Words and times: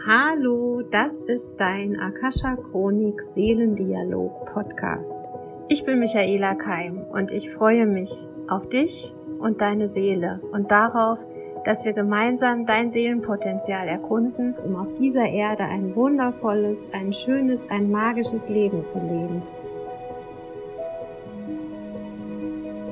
Hallo, 0.00 0.82
das 0.82 1.20
ist 1.20 1.60
dein 1.60 2.00
Akasha 2.00 2.56
Chronik 2.56 3.22
Seelendialog 3.22 4.46
Podcast. 4.46 5.30
Ich 5.68 5.84
bin 5.84 6.00
Michaela 6.00 6.56
Keim 6.56 7.04
und 7.12 7.30
ich 7.30 7.50
freue 7.50 7.86
mich 7.86 8.26
auf 8.48 8.68
dich 8.68 9.14
und 9.38 9.60
deine 9.60 9.86
Seele 9.86 10.40
und 10.50 10.72
darauf, 10.72 11.24
dass 11.64 11.84
wir 11.84 11.92
gemeinsam 11.92 12.66
dein 12.66 12.90
Seelenpotenzial 12.90 13.86
erkunden, 13.86 14.56
um 14.64 14.74
auf 14.74 14.92
dieser 14.94 15.28
Erde 15.28 15.64
ein 15.64 15.94
wundervolles, 15.94 16.88
ein 16.92 17.12
schönes, 17.12 17.70
ein 17.70 17.88
magisches 17.88 18.48
Leben 18.48 18.84
zu 18.84 18.98
leben. 18.98 19.42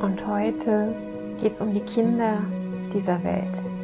Und 0.00 0.26
heute 0.28 0.94
geht 1.40 1.54
es 1.54 1.60
um 1.60 1.74
die 1.74 1.80
Kinder 1.80 2.42
dieser 2.94 3.24
Welt. 3.24 3.79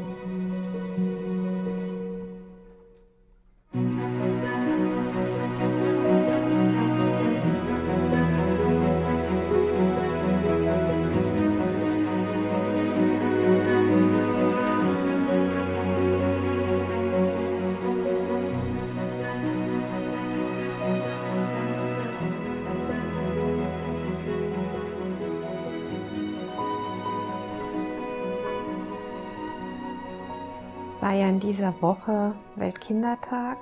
Es 30.96 31.02
war 31.02 31.12
ja 31.12 31.28
in 31.28 31.40
dieser 31.40 31.82
Woche 31.82 32.34
Weltkindertag 32.54 33.58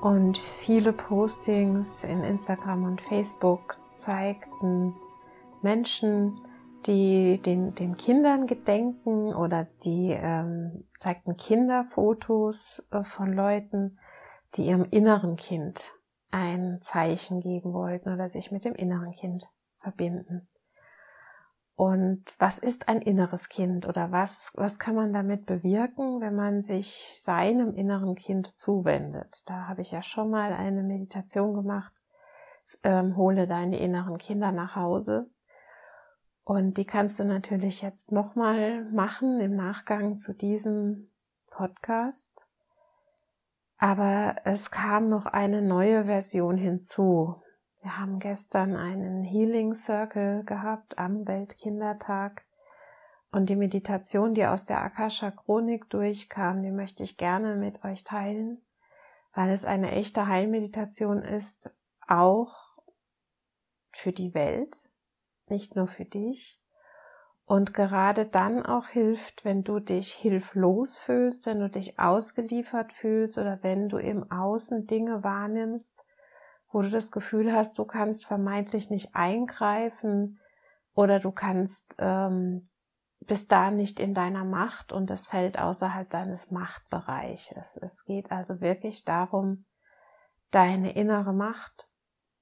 und 0.00 0.38
viele 0.38 0.92
Postings 0.92 2.04
in 2.04 2.22
Instagram 2.22 2.84
und 2.84 3.00
Facebook 3.00 3.78
zeigten 3.94 4.94
Menschen, 5.60 6.38
die 6.86 7.42
den, 7.42 7.74
den 7.74 7.96
Kindern 7.96 8.46
gedenken 8.46 9.34
oder 9.34 9.66
die 9.82 10.12
ähm, 10.12 10.84
zeigten 11.00 11.36
Kinderfotos 11.36 12.80
äh, 12.92 13.02
von 13.02 13.32
Leuten, 13.32 13.98
die 14.54 14.66
ihrem 14.66 14.84
inneren 14.84 15.34
Kind 15.34 15.90
ein 16.30 16.78
Zeichen 16.80 17.40
geben 17.40 17.72
wollten 17.72 18.08
oder 18.08 18.28
sich 18.28 18.52
mit 18.52 18.64
dem 18.64 18.76
inneren 18.76 19.10
Kind 19.16 19.48
verbinden. 19.80 20.48
Und 21.80 22.36
was 22.38 22.58
ist 22.58 22.90
ein 22.90 23.00
inneres 23.00 23.48
Kind 23.48 23.88
oder 23.88 24.12
was, 24.12 24.52
was 24.54 24.78
kann 24.78 24.94
man 24.94 25.14
damit 25.14 25.46
bewirken, 25.46 26.20
wenn 26.20 26.34
man 26.34 26.60
sich 26.60 27.18
seinem 27.22 27.74
inneren 27.74 28.16
Kind 28.16 28.48
zuwendet? 28.60 29.44
Da 29.46 29.66
habe 29.66 29.80
ich 29.80 29.90
ja 29.90 30.02
schon 30.02 30.28
mal 30.28 30.52
eine 30.52 30.82
Meditation 30.82 31.54
gemacht. 31.54 31.90
Ähm, 32.82 33.16
hole 33.16 33.46
deine 33.46 33.78
inneren 33.78 34.18
Kinder 34.18 34.52
nach 34.52 34.76
Hause. 34.76 35.30
Und 36.44 36.76
die 36.76 36.84
kannst 36.84 37.18
du 37.18 37.24
natürlich 37.24 37.80
jetzt 37.80 38.12
nochmal 38.12 38.84
machen 38.92 39.40
im 39.40 39.56
Nachgang 39.56 40.18
zu 40.18 40.34
diesem 40.34 41.08
Podcast. 41.50 42.46
Aber 43.78 44.36
es 44.44 44.70
kam 44.70 45.08
noch 45.08 45.24
eine 45.24 45.62
neue 45.62 46.04
Version 46.04 46.58
hinzu. 46.58 47.40
Wir 47.82 47.98
haben 47.98 48.18
gestern 48.18 48.76
einen 48.76 49.24
Healing 49.24 49.74
Circle 49.74 50.44
gehabt 50.44 50.98
am 50.98 51.26
Weltkindertag. 51.26 52.44
Und 53.32 53.48
die 53.48 53.56
Meditation, 53.56 54.34
die 54.34 54.44
aus 54.44 54.66
der 54.66 54.82
Akasha 54.82 55.30
Chronik 55.30 55.88
durchkam, 55.88 56.62
die 56.62 56.72
möchte 56.72 57.04
ich 57.04 57.16
gerne 57.16 57.56
mit 57.56 57.84
euch 57.84 58.04
teilen, 58.04 58.60
weil 59.32 59.50
es 59.50 59.64
eine 59.64 59.92
echte 59.92 60.26
Heilmeditation 60.26 61.22
ist, 61.22 61.74
auch 62.06 62.54
für 63.92 64.12
die 64.12 64.34
Welt, 64.34 64.76
nicht 65.48 65.76
nur 65.76 65.86
für 65.86 66.04
dich. 66.04 66.60
Und 67.46 67.72
gerade 67.72 68.26
dann 68.26 68.64
auch 68.64 68.88
hilft, 68.88 69.44
wenn 69.44 69.64
du 69.64 69.80
dich 69.80 70.12
hilflos 70.12 70.98
fühlst, 70.98 71.46
wenn 71.46 71.60
du 71.60 71.70
dich 71.70 71.98
ausgeliefert 71.98 72.92
fühlst 72.92 73.38
oder 73.38 73.62
wenn 73.62 73.88
du 73.88 73.96
im 73.96 74.30
Außen 74.30 74.86
Dinge 74.86 75.24
wahrnimmst, 75.24 76.04
wo 76.72 76.82
du 76.82 76.90
das 76.90 77.10
Gefühl 77.10 77.52
hast, 77.52 77.78
du 77.78 77.84
kannst 77.84 78.24
vermeintlich 78.24 78.90
nicht 78.90 79.14
eingreifen 79.14 80.40
oder 80.94 81.20
du 81.20 81.30
kannst 81.32 81.96
ähm, 81.98 82.66
bist 83.20 83.52
da 83.52 83.70
nicht 83.70 84.00
in 84.00 84.14
deiner 84.14 84.44
Macht 84.44 84.92
und 84.92 85.10
das 85.10 85.26
fällt 85.26 85.58
außerhalb 85.58 86.08
deines 86.08 86.50
Machtbereiches. 86.50 87.78
Es 87.80 88.04
geht 88.04 88.32
also 88.32 88.60
wirklich 88.60 89.04
darum, 89.04 89.66
deine 90.50 90.92
innere 90.92 91.32
Macht 91.32 91.88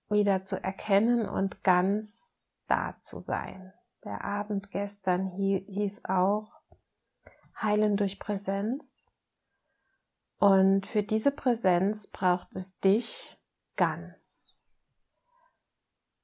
wieder 0.08 0.44
zu 0.44 0.62
erkennen 0.62 1.28
und 1.28 1.62
ganz 1.62 2.52
da 2.68 2.96
zu 3.00 3.20
sein. 3.20 3.72
Der 4.04 4.24
Abend 4.24 4.70
gestern 4.70 5.26
hieß 5.26 6.04
auch 6.04 6.52
Heilen 7.60 7.96
durch 7.96 8.18
Präsenz. 8.18 9.02
Und 10.38 10.86
für 10.86 11.02
diese 11.02 11.32
Präsenz 11.32 12.06
braucht 12.06 12.54
es 12.54 12.78
dich 12.78 13.37
ganz. 13.78 14.54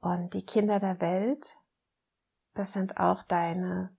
Und 0.00 0.34
die 0.34 0.44
Kinder 0.44 0.80
der 0.80 1.00
Welt, 1.00 1.56
das 2.52 2.74
sind 2.74 2.98
auch 2.98 3.22
deine 3.22 3.96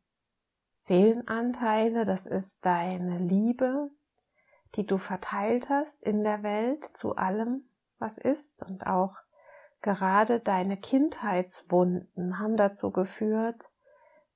Seelenanteile, 0.78 2.06
das 2.06 2.28
ist 2.28 2.64
deine 2.64 3.18
Liebe, 3.18 3.90
die 4.76 4.86
du 4.86 5.00
verteilt 5.00 5.70
hast 5.70 6.04
in 6.04 6.24
der 6.24 6.44
Welt 6.44 6.84
zu 6.96 7.16
allem, 7.16 7.68
was 7.98 8.20
ist 8.20 8.62
und 8.62 8.86
auch 8.86 9.16
gerade 9.82 10.40
deine 10.40 10.78
Kindheitswunden 10.78 12.38
haben 12.38 12.58
dazu 12.58 12.92
geführt, 12.92 13.70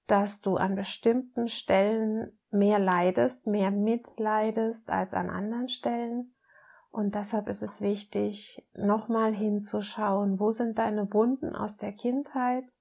dass 0.08 0.42
du 0.42 0.58
an 0.58 0.76
bestimmten 0.76 1.50
Stellen 1.50 2.40
mehr 2.50 2.80
leidest, 2.80 3.46
mehr 3.46 3.70
mitleidest 3.70 4.90
als 4.90 5.14
an 5.14 5.30
anderen 5.30 5.70
Stellen 5.70 6.34
und 6.92 7.16
deshalb 7.16 7.48
ist 7.48 7.62
es 7.62 7.82
wichtig, 7.82 8.66
nochmal 8.74 9.34
hinzuschauen, 9.34 10.40
wo 10.40 10.52
sind 10.52 10.80
deine 10.80 11.14
Wunden 11.14 11.56
aus 11.56 11.78
der 11.78 11.94
Kindheit, 11.94 12.76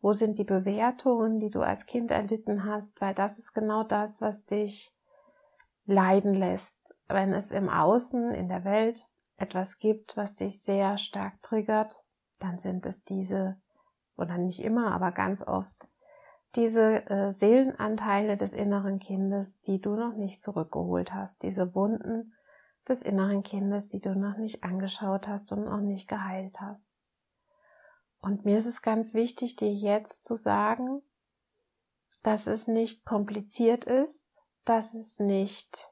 wo 0.00 0.12
sind 0.12 0.38
die 0.38 0.44
Bewertungen, 0.44 1.38
die 1.38 1.50
du 1.50 1.60
als 1.60 1.86
Kind 1.86 2.10
erlitten 2.10 2.64
hast, 2.64 3.00
weil 3.00 3.14
das 3.14 3.38
ist 3.38 3.54
genau 3.54 3.84
das, 3.84 4.20
was 4.20 4.44
dich 4.44 4.94
leiden 5.86 6.34
lässt. 6.34 6.96
Wenn 7.08 7.32
es 7.32 7.52
im 7.52 7.68
Außen, 7.68 8.32
in 8.32 8.48
der 8.48 8.64
Welt 8.64 9.06
etwas 9.36 9.78
gibt, 9.78 10.16
was 10.16 10.34
dich 10.34 10.62
sehr 10.62 10.98
stark 10.98 11.40
triggert, 11.42 12.02
dann 12.40 12.58
sind 12.58 12.86
es 12.86 13.04
diese, 13.04 13.56
oder 14.16 14.36
nicht 14.36 14.62
immer, 14.62 14.92
aber 14.92 15.12
ganz 15.12 15.46
oft, 15.46 15.86
diese 16.56 17.08
äh, 17.10 17.32
Seelenanteile 17.32 18.36
des 18.36 18.52
inneren 18.52 18.98
Kindes, 18.98 19.60
die 19.62 19.80
du 19.80 19.94
noch 19.96 20.14
nicht 20.14 20.40
zurückgeholt 20.40 21.12
hast, 21.12 21.42
diese 21.42 21.74
Wunden, 21.74 22.32
des 22.88 23.02
inneren 23.02 23.42
Kindes, 23.42 23.88
die 23.88 24.00
du 24.00 24.14
noch 24.14 24.36
nicht 24.36 24.64
angeschaut 24.64 25.28
hast 25.28 25.52
und 25.52 25.64
noch 25.64 25.80
nicht 25.80 26.08
geheilt 26.08 26.60
hast. 26.60 26.94
Und 28.20 28.44
mir 28.44 28.58
ist 28.58 28.66
es 28.66 28.82
ganz 28.82 29.14
wichtig, 29.14 29.56
dir 29.56 29.72
jetzt 29.72 30.24
zu 30.24 30.36
sagen, 30.36 31.02
dass 32.22 32.46
es 32.46 32.66
nicht 32.66 33.04
kompliziert 33.04 33.84
ist, 33.84 34.24
dass 34.64 34.94
es 34.94 35.20
nicht 35.20 35.90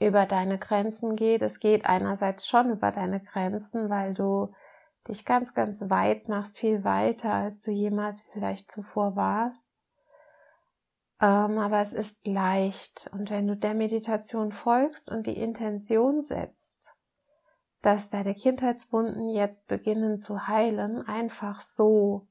über 0.00 0.24
deine 0.24 0.58
Grenzen 0.58 1.14
geht. 1.14 1.42
Es 1.42 1.60
geht 1.60 1.84
einerseits 1.84 2.48
schon 2.48 2.70
über 2.70 2.90
deine 2.90 3.20
Grenzen, 3.20 3.90
weil 3.90 4.14
du 4.14 4.52
dich 5.08 5.24
ganz, 5.24 5.54
ganz 5.54 5.88
weit 5.90 6.28
machst, 6.28 6.58
viel 6.58 6.84
weiter, 6.84 7.32
als 7.32 7.60
du 7.60 7.70
jemals 7.70 8.22
vielleicht 8.32 8.70
zuvor 8.70 9.14
warst. 9.14 9.69
Ähm, 11.20 11.58
aber 11.58 11.80
es 11.80 11.92
ist 11.92 12.26
leicht. 12.26 13.10
Und 13.12 13.30
wenn 13.30 13.46
du 13.46 13.56
der 13.56 13.74
Meditation 13.74 14.52
folgst 14.52 15.10
und 15.10 15.26
die 15.26 15.38
Intention 15.38 16.22
setzt, 16.22 16.90
dass 17.82 18.10
deine 18.10 18.34
Kindheitswunden 18.34 19.28
jetzt 19.30 19.66
beginnen 19.66 20.18
zu 20.18 20.46
heilen, 20.46 21.06
einfach 21.06 21.60
so, 21.60 22.26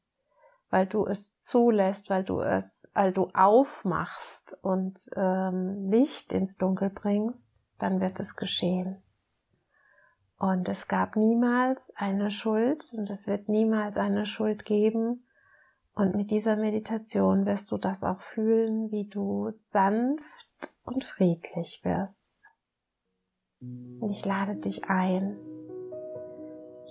weil 0.69 0.85
du 0.85 1.05
es 1.05 1.39
zulässt, 1.39 2.09
weil 2.09 2.23
du 2.23 2.41
es, 2.41 2.87
weil 2.93 3.11
du 3.11 3.29
aufmachst 3.33 4.57
und 4.61 4.99
ähm, 5.15 5.89
Licht 5.89 6.31
ins 6.31 6.57
Dunkel 6.57 6.89
bringst, 6.89 7.65
dann 7.79 8.01
wird 8.01 8.19
es 8.19 8.35
geschehen. 8.35 9.01
Und 10.37 10.69
es 10.69 10.87
gab 10.87 11.15
niemals 11.15 11.91
eine 11.97 12.31
Schuld 12.31 12.93
und 12.93 13.09
es 13.09 13.27
wird 13.27 13.49
niemals 13.49 13.97
eine 13.97 14.25
Schuld 14.25 14.63
geben, 14.65 15.25
und 15.99 16.15
mit 16.15 16.31
dieser 16.31 16.55
Meditation 16.55 17.45
wirst 17.45 17.69
du 17.73 17.77
das 17.77 18.05
auch 18.05 18.21
fühlen, 18.21 18.89
wie 18.89 19.03
du 19.03 19.51
sanft 19.51 20.73
und 20.85 21.03
friedlich 21.03 21.81
wirst. 21.83 22.31
Und 23.59 24.09
ich 24.09 24.23
lade 24.23 24.55
dich 24.55 24.85
ein. 24.85 25.35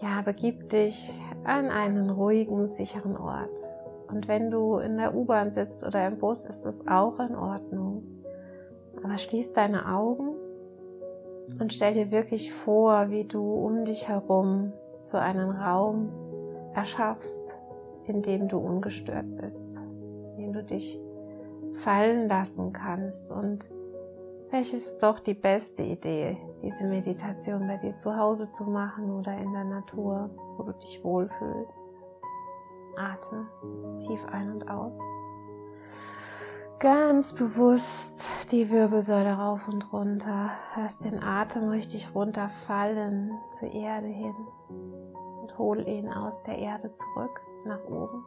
Ja, 0.02 0.20
begib 0.20 0.68
dich 0.68 1.10
an 1.44 1.70
einen 1.70 2.10
ruhigen, 2.10 2.68
sicheren 2.68 3.16
Ort. 3.16 3.58
Und 4.08 4.28
wenn 4.28 4.50
du 4.50 4.76
in 4.76 4.98
der 4.98 5.14
U-Bahn 5.14 5.52
sitzt 5.52 5.84
oder 5.84 6.06
im 6.06 6.18
Bus, 6.18 6.44
ist 6.44 6.66
das 6.66 6.86
auch 6.86 7.18
in 7.18 7.34
Ordnung. 7.34 8.02
Aber 9.02 9.16
schließ 9.16 9.54
deine 9.54 9.88
Augen 9.88 10.34
Und 11.58 11.72
stell 11.72 11.94
dir 11.94 12.10
wirklich 12.10 12.52
vor, 12.52 13.08
wie 13.08 13.24
du 13.24 13.40
um 13.40 13.86
dich 13.86 14.06
herum 14.06 14.74
so 15.00 15.16
einen 15.16 15.50
Raum 15.50 16.10
erschaffst, 16.74 17.56
in 18.08 18.22
dem 18.22 18.48
du 18.48 18.58
ungestört 18.58 19.36
bist, 19.36 19.76
in 20.36 20.36
dem 20.36 20.52
du 20.52 20.64
dich 20.64 20.98
fallen 21.82 22.28
lassen 22.28 22.72
kannst. 22.72 23.30
Und 23.30 23.68
welches 24.50 24.86
ist 24.86 25.02
doch 25.02 25.20
die 25.20 25.34
beste 25.34 25.82
Idee, 25.82 26.38
diese 26.62 26.84
Meditation 26.84 27.66
bei 27.66 27.76
dir 27.76 27.96
zu 27.96 28.16
Hause 28.16 28.50
zu 28.50 28.64
machen 28.64 29.10
oder 29.10 29.36
in 29.36 29.52
der 29.52 29.64
Natur, 29.64 30.30
wo 30.56 30.64
du 30.64 30.72
dich 30.72 31.02
wohlfühlst. 31.04 31.84
Atme 32.96 33.46
tief 34.00 34.24
ein 34.26 34.52
und 34.52 34.68
aus. 34.68 34.98
Ganz 36.80 37.32
bewusst 37.32 38.26
die 38.50 38.70
Wirbelsäule 38.70 39.32
rauf 39.32 39.66
und 39.68 39.92
runter. 39.92 40.50
Lass 40.76 40.98
den 40.98 41.22
Atem 41.22 41.68
richtig 41.68 42.14
runterfallen 42.14 43.32
zur 43.58 43.72
Erde 43.72 44.06
hin 44.06 44.34
und 45.42 45.58
hol 45.58 45.86
ihn 45.86 46.08
aus 46.08 46.42
der 46.44 46.58
Erde 46.58 46.92
zurück 46.92 47.40
nach 47.64 47.82
oben. 47.84 48.24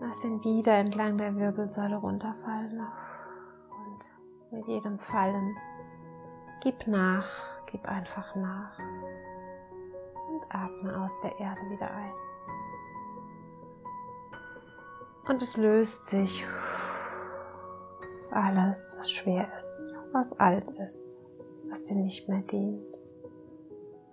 Lass 0.00 0.24
ihn 0.24 0.42
wieder 0.42 0.72
entlang 0.74 1.18
der 1.18 1.36
Wirbelsäule 1.36 1.96
runterfallen 1.96 2.80
und 2.80 4.52
mit 4.52 4.66
jedem 4.66 4.98
Fallen 4.98 5.56
gib 6.62 6.86
nach, 6.86 7.26
gib 7.66 7.86
einfach 7.86 8.34
nach 8.34 8.78
und 10.30 10.42
atme 10.48 11.02
aus 11.02 11.12
der 11.22 11.38
Erde 11.38 11.60
wieder 11.70 11.90
ein. 11.90 12.12
Und 15.28 15.42
es 15.42 15.56
löst 15.56 16.06
sich 16.06 16.46
alles, 18.30 18.96
was 18.98 19.10
schwer 19.10 19.48
ist, 19.58 19.94
was 20.12 20.38
alt 20.40 20.70
ist, 20.70 21.18
was 21.68 21.82
dir 21.82 21.96
nicht 21.96 22.28
mehr 22.28 22.42
dient. 22.42 22.99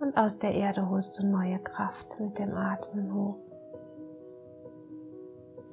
Und 0.00 0.16
aus 0.16 0.38
der 0.38 0.54
Erde 0.54 0.88
holst 0.88 1.18
du 1.18 1.26
neue 1.26 1.58
Kraft 1.58 2.20
mit 2.20 2.38
dem 2.38 2.54
Atmen 2.54 3.12
hoch. 3.12 3.38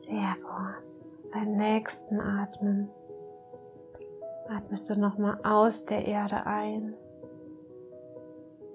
Sehr 0.01 0.35
gut. 0.41 1.01
Beim 1.31 1.57
nächsten 1.57 2.19
Atmen 2.19 2.89
atmest 4.49 4.89
du 4.89 4.95
nochmal 4.95 5.39
aus 5.43 5.85
der 5.85 6.05
Erde 6.05 6.45
ein 6.45 6.95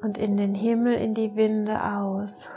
und 0.03 0.19
in 0.19 0.37
den 0.37 0.55
Himmel, 0.55 0.95
in 0.95 1.15
die 1.15 1.35
Winde 1.37 1.83
aus. 1.83 2.49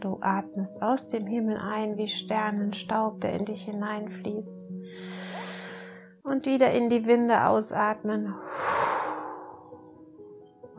Du 0.00 0.18
atmest 0.20 0.80
aus 0.82 1.06
dem 1.08 1.26
Himmel 1.26 1.58
ein 1.58 1.96
wie 1.96 2.08
Sternenstaub, 2.08 3.20
der 3.20 3.34
in 3.34 3.44
dich 3.44 3.64
hineinfließt. 3.64 4.56
Und 6.22 6.46
wieder 6.46 6.70
in 6.70 6.88
die 6.88 7.06
Winde 7.06 7.46
ausatmen. 7.46 8.34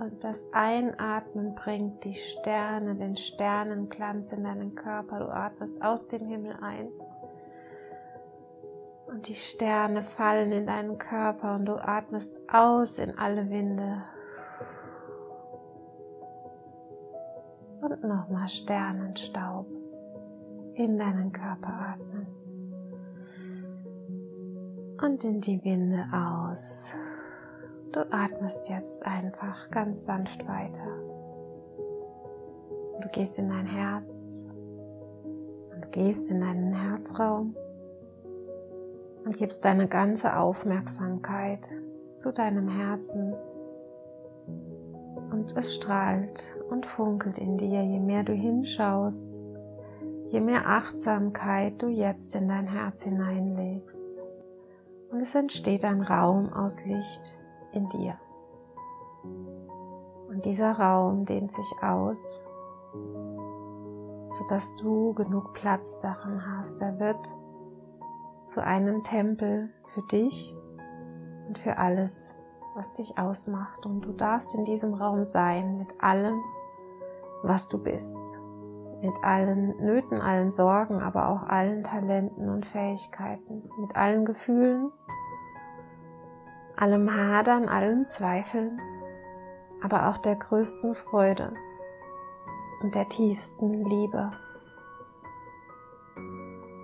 Und 0.01 0.23
das 0.23 0.51
Einatmen 0.51 1.53
bringt 1.53 2.03
die 2.03 2.15
Sterne, 2.15 2.95
den 2.95 3.15
Sternenglanz 3.15 4.31
in 4.31 4.43
deinen 4.43 4.73
Körper. 4.73 5.19
Du 5.19 5.29
atmest 5.29 5.79
aus 5.83 6.07
dem 6.07 6.25
Himmel 6.25 6.57
ein. 6.59 6.87
Und 9.05 9.27
die 9.27 9.35
Sterne 9.35 10.01
fallen 10.01 10.51
in 10.53 10.65
deinen 10.65 10.97
Körper 10.97 11.53
und 11.53 11.65
du 11.65 11.75
atmest 11.75 12.35
aus 12.51 12.97
in 12.97 13.15
alle 13.19 13.47
Winde. 13.51 14.01
Und 17.81 18.03
nochmal 18.03 18.49
Sternenstaub 18.49 19.67
in 20.73 20.97
deinen 20.97 21.31
Körper 21.31 21.93
atmen. 21.93 22.25
Und 24.99 25.23
in 25.23 25.41
die 25.41 25.63
Winde 25.63 26.05
aus. 26.11 26.89
Du 27.91 27.99
atmest 28.09 28.69
jetzt 28.69 29.05
einfach 29.05 29.69
ganz 29.69 30.05
sanft 30.05 30.47
weiter. 30.47 30.87
Du 33.01 33.09
gehst 33.09 33.37
in 33.37 33.49
dein 33.49 33.65
Herz. 33.65 34.45
Und 35.73 35.83
du 35.83 35.87
gehst 35.89 36.31
in 36.31 36.39
deinen 36.39 36.73
Herzraum 36.73 37.53
und 39.25 39.37
gibst 39.37 39.65
deine 39.65 39.89
ganze 39.89 40.37
Aufmerksamkeit 40.37 41.59
zu 42.17 42.31
deinem 42.31 42.69
Herzen. 42.69 43.33
Und 45.31 45.57
es 45.57 45.75
strahlt 45.75 46.47
und 46.69 46.85
funkelt 46.85 47.39
in 47.39 47.57
dir, 47.57 47.83
je 47.83 47.99
mehr 47.99 48.23
du 48.23 48.31
hinschaust, 48.31 49.41
je 50.29 50.39
mehr 50.39 50.65
Achtsamkeit 50.65 51.81
du 51.81 51.87
jetzt 51.87 52.35
in 52.35 52.47
dein 52.47 52.67
Herz 52.67 53.01
hineinlegst. 53.03 54.21
Und 55.11 55.19
es 55.19 55.35
entsteht 55.35 55.83
ein 55.83 56.01
Raum 56.01 56.53
aus 56.53 56.81
Licht 56.85 57.35
in 57.73 57.89
dir. 57.89 58.17
Und 60.29 60.45
dieser 60.45 60.71
Raum 60.71 61.25
dehnt 61.25 61.51
sich 61.51 61.73
aus, 61.81 62.41
sodass 64.37 64.75
du 64.77 65.13
genug 65.13 65.53
Platz 65.53 65.99
darin 65.99 66.41
hast. 66.45 66.81
Er 66.81 66.99
wird 66.99 67.19
zu 68.45 68.63
einem 68.63 69.03
Tempel 69.03 69.69
für 69.93 70.01
dich 70.03 70.55
und 71.47 71.57
für 71.57 71.77
alles, 71.77 72.33
was 72.75 72.91
dich 72.93 73.17
ausmacht. 73.17 73.85
Und 73.85 74.01
du 74.01 74.13
darfst 74.13 74.55
in 74.55 74.65
diesem 74.65 74.93
Raum 74.93 75.23
sein 75.23 75.77
mit 75.77 76.01
allem, 76.01 76.39
was 77.43 77.67
du 77.67 77.77
bist. 77.77 78.19
Mit 79.01 79.23
allen 79.23 79.75
Nöten, 79.83 80.21
allen 80.21 80.51
Sorgen, 80.51 81.01
aber 81.01 81.29
auch 81.29 81.43
allen 81.43 81.83
Talenten 81.83 82.49
und 82.49 82.65
Fähigkeiten. 82.65 83.69
Mit 83.79 83.95
allen 83.95 84.25
Gefühlen, 84.25 84.91
allem 86.81 87.15
Hadern, 87.15 87.69
allen 87.69 88.07
Zweifeln, 88.07 88.81
aber 89.83 90.09
auch 90.09 90.17
der 90.17 90.35
größten 90.35 90.95
Freude 90.95 91.53
und 92.81 92.95
der 92.95 93.07
tiefsten 93.07 93.85
Liebe. 93.85 94.31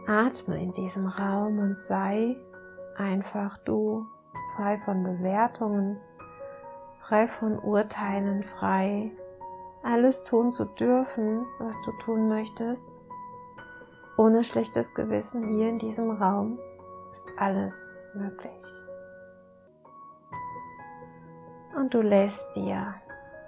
Atme 0.05 0.61
in 0.61 0.71
diesem 0.73 1.07
Raum 1.07 1.57
und 1.57 1.79
sei 1.79 2.37
einfach 2.95 3.57
du, 3.65 4.05
frei 4.55 4.79
von 4.85 5.03
Bewertungen, 5.03 5.97
frei 7.01 7.27
von 7.27 7.57
Urteilen, 7.57 8.43
frei, 8.43 9.11
alles 9.81 10.23
tun 10.23 10.51
zu 10.51 10.65
dürfen, 10.65 11.43
was 11.57 11.75
du 11.81 11.91
tun 12.03 12.27
möchtest, 12.27 12.99
ohne 14.15 14.43
schlechtes 14.43 14.93
Gewissen 14.93 15.55
hier 15.55 15.69
in 15.69 15.79
diesem 15.79 16.11
Raum 16.11 16.59
ist 17.11 17.25
alles 17.37 17.95
möglich. 18.13 18.86
Und 21.77 21.93
du 21.93 22.01
lässt 22.01 22.55
dir 22.55 22.95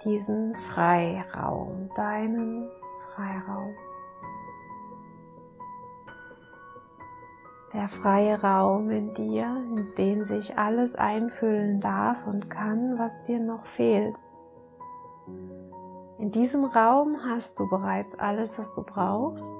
diesen 0.05 0.55
Freiraum, 0.55 1.89
deinen 1.95 2.69
Freiraum. 3.13 3.75
der 7.73 7.87
freie 7.87 8.41
Raum 8.41 8.89
in 8.89 9.13
dir, 9.13 9.45
in 9.45 9.93
den 9.95 10.25
sich 10.25 10.57
alles 10.57 10.95
einfüllen 10.95 11.79
darf 11.79 12.25
und 12.25 12.49
kann, 12.49 12.97
was 12.97 13.23
dir 13.23 13.39
noch 13.39 13.65
fehlt. 13.65 14.17
In 16.17 16.31
diesem 16.31 16.65
Raum 16.65 17.17
hast 17.25 17.59
du 17.59 17.69
bereits 17.69 18.17
alles, 18.17 18.57
was 18.57 18.73
du 18.73 18.83
brauchst 18.83 19.55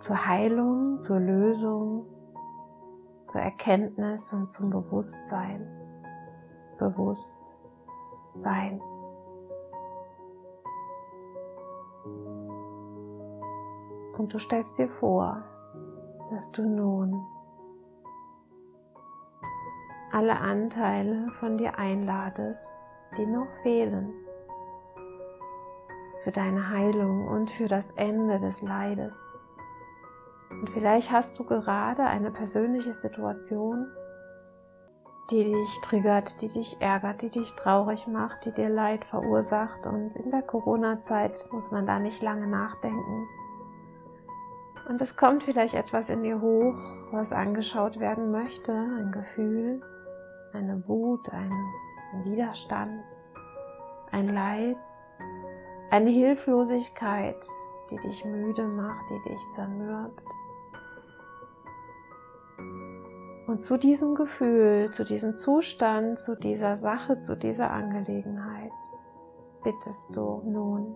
zur 0.00 0.26
Heilung, 0.26 1.00
zur 1.00 1.20
Lösung, 1.20 2.06
zur 3.28 3.42
Erkenntnis 3.42 4.32
und 4.32 4.50
zum 4.50 4.70
Bewusstsein. 4.70 5.79
Bewusstsein. 6.80 8.80
Und 14.18 14.34
du 14.34 14.38
stellst 14.38 14.78
dir 14.78 14.88
vor, 14.88 15.42
dass 16.30 16.50
du 16.52 16.62
nun 16.62 17.24
alle 20.12 20.40
Anteile 20.40 21.30
von 21.38 21.56
dir 21.56 21.78
einladest, 21.78 22.66
die 23.16 23.26
noch 23.26 23.46
fehlen, 23.62 24.12
für 26.24 26.32
deine 26.32 26.70
Heilung 26.70 27.28
und 27.28 27.50
für 27.50 27.68
das 27.68 27.92
Ende 27.92 28.40
des 28.40 28.60
Leides. 28.62 29.22
Und 30.50 30.68
vielleicht 30.70 31.12
hast 31.12 31.38
du 31.38 31.44
gerade 31.44 32.04
eine 32.04 32.30
persönliche 32.30 32.92
Situation, 32.92 33.86
die 35.30 35.44
dich 35.44 35.80
triggert, 35.80 36.40
die 36.42 36.48
dich 36.48 36.80
ärgert, 36.80 37.22
die 37.22 37.30
dich 37.30 37.54
traurig 37.54 38.06
macht, 38.06 38.44
die 38.44 38.52
dir 38.52 38.68
Leid 38.68 39.04
verursacht. 39.04 39.86
Und 39.86 40.16
in 40.16 40.30
der 40.30 40.42
Corona-Zeit 40.42 41.36
muss 41.52 41.70
man 41.70 41.86
da 41.86 41.98
nicht 41.98 42.22
lange 42.22 42.46
nachdenken. 42.46 43.28
Und 44.88 45.00
es 45.00 45.16
kommt 45.16 45.44
vielleicht 45.44 45.74
etwas 45.74 46.10
in 46.10 46.22
dir 46.22 46.40
hoch, 46.40 46.74
was 47.12 47.32
angeschaut 47.32 48.00
werden 48.00 48.32
möchte, 48.32 48.72
ein 48.72 49.12
Gefühl, 49.12 49.80
eine 50.52 50.82
Wut, 50.88 51.32
ein, 51.32 51.52
Widerstand, 52.24 53.04
ein 54.10 54.28
Leid, 54.28 54.78
eine 55.90 56.10
Hilflosigkeit, 56.10 57.46
die 57.90 57.98
dich 57.98 58.24
müde 58.24 58.66
macht, 58.66 59.10
die 59.10 59.30
dich 59.30 59.50
zermürbt. 59.50 60.22
Und 63.50 63.62
zu 63.62 63.78
diesem 63.78 64.14
Gefühl, 64.14 64.92
zu 64.92 65.02
diesem 65.02 65.36
Zustand, 65.36 66.20
zu 66.20 66.36
dieser 66.36 66.76
Sache, 66.76 67.18
zu 67.18 67.36
dieser 67.36 67.72
Angelegenheit 67.72 68.70
bittest 69.64 70.14
du 70.14 70.40
nun, 70.44 70.94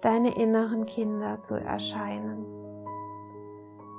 deine 0.00 0.34
inneren 0.34 0.86
Kinder 0.86 1.38
zu 1.42 1.56
erscheinen 1.56 2.46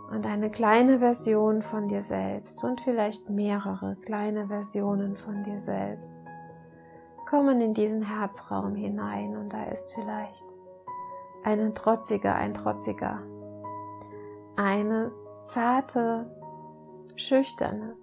und 0.10 0.26
eine 0.26 0.50
kleine 0.50 0.98
Version 0.98 1.62
von 1.62 1.88
dir 1.90 2.02
selbst 2.02 2.64
und 2.64 2.82
vielleicht 2.82 3.30
mehrere 3.30 3.98
kleine 3.98 4.48
Versionen 4.48 5.16
von 5.16 5.44
dir 5.44 5.60
selbst 5.60 6.26
kommen 7.30 7.62
in 7.62 7.76
diesen 7.76 8.02
Herzraum 8.02 8.74
hinein. 8.74 9.38
Und 9.38 9.54
da 9.54 9.66
ist 9.66 9.94
vielleicht 9.94 10.46
eine 11.44 11.72
trotzige, 11.76 12.34
ein 12.34 12.56
trotziger, 12.56 13.20
eine 14.56 15.12
zarte, 15.44 16.41
schüchterne, 17.22 17.96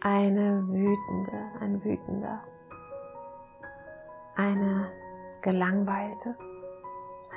eine 0.00 0.66
wütende, 0.68 1.50
ein 1.60 1.84
wütender, 1.84 2.42
eine 4.36 4.90
gelangweilte, 5.42 6.36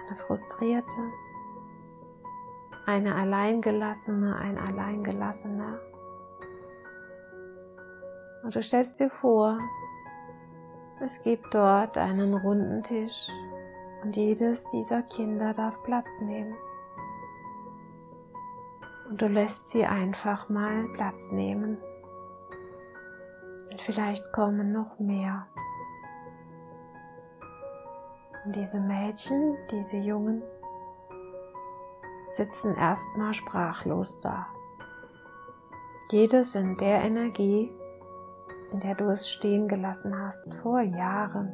eine 0.07 0.17
frustrierte, 0.17 1.11
eine 2.85 3.15
alleingelassene, 3.15 4.35
ein 4.35 4.57
alleingelassener. 4.57 5.79
Und 8.43 8.55
du 8.55 8.61
stellst 8.61 8.99
dir 8.99 9.09
vor, 9.09 9.59
es 11.01 11.21
gibt 11.23 11.53
dort 11.53 11.97
einen 11.97 12.33
runden 12.33 12.83
Tisch 12.83 13.29
und 14.03 14.15
jedes 14.15 14.67
dieser 14.67 15.01
Kinder 15.03 15.53
darf 15.53 15.81
Platz 15.83 16.21
nehmen. 16.21 16.55
Und 19.15 19.21
du 19.21 19.27
lässt 19.29 19.69
sie 19.69 19.85
einfach 19.85 20.49
mal 20.49 20.89
Platz 20.89 21.31
nehmen. 21.31 21.77
Und 23.71 23.79
vielleicht 23.79 24.33
kommen 24.33 24.73
noch 24.73 24.99
mehr. 24.99 25.47
Und 28.43 28.57
diese 28.57 28.81
Mädchen, 28.81 29.55
diese 29.71 29.95
Jungen, 29.95 30.43
sitzen 32.27 32.75
erstmal 32.75 33.33
sprachlos 33.33 34.19
da. 34.19 34.47
Jedes 36.11 36.53
in 36.55 36.75
der 36.75 37.01
Energie, 37.03 37.71
in 38.73 38.81
der 38.81 38.95
du 38.95 39.05
es 39.11 39.29
stehen 39.29 39.69
gelassen 39.69 40.13
hast 40.19 40.53
vor 40.55 40.81
Jahren, 40.81 41.53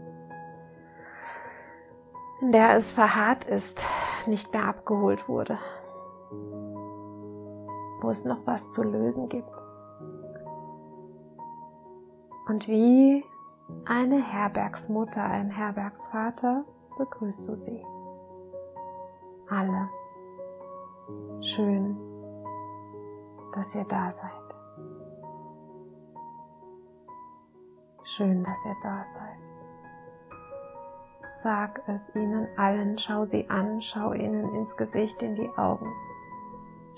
in 2.42 2.52
der 2.52 2.76
es 2.78 2.92
verharrt 2.92 3.44
ist, 3.44 3.86
nicht 4.26 4.52
mehr 4.52 4.66
abgeholt 4.66 5.30
wurde, 5.30 5.60
wo 8.02 8.10
es 8.10 8.26
noch 8.26 8.46
was 8.46 8.70
zu 8.72 8.84
lösen 8.84 9.30
gibt. 9.30 9.50
Und 12.48 12.68
wie 12.68 13.24
eine 13.86 14.22
Herbergsmutter, 14.22 15.24
ein 15.24 15.50
Herbergsvater 15.50 16.66
begrüßt 16.98 17.48
du 17.48 17.56
sie. 17.56 17.86
Alle. 19.50 19.90
Schön, 21.42 21.98
dass 23.56 23.74
ihr 23.76 23.86
da 23.86 24.12
seid. 24.12 24.32
Schön, 28.04 28.44
dass 28.44 28.66
ihr 28.66 28.76
da 28.84 29.04
seid. 29.04 29.38
Sag 31.44 31.82
es 31.88 32.14
ihnen 32.16 32.48
allen, 32.58 32.98
schau 33.00 33.26
sie 33.26 33.50
an, 33.50 33.82
schau 33.82 34.14
ihnen 34.14 34.54
ins 34.54 34.76
Gesicht, 34.78 35.24
in 35.24 35.36
die 35.36 35.50
Augen. 35.58 35.92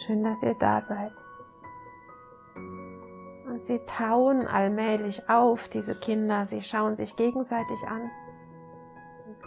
Schön, 0.05 0.21
dass 0.23 0.43
ihr 0.43 0.55
da 0.55 0.81
seid. 0.81 1.13
Und 2.55 3.63
sie 3.63 3.79
tauen 3.85 4.47
allmählich 4.47 5.29
auf, 5.29 5.69
diese 5.69 5.97
Kinder, 5.97 6.45
sie 6.45 6.61
schauen 6.61 6.95
sich 6.95 7.15
gegenseitig 7.15 7.77
an. 7.87 8.11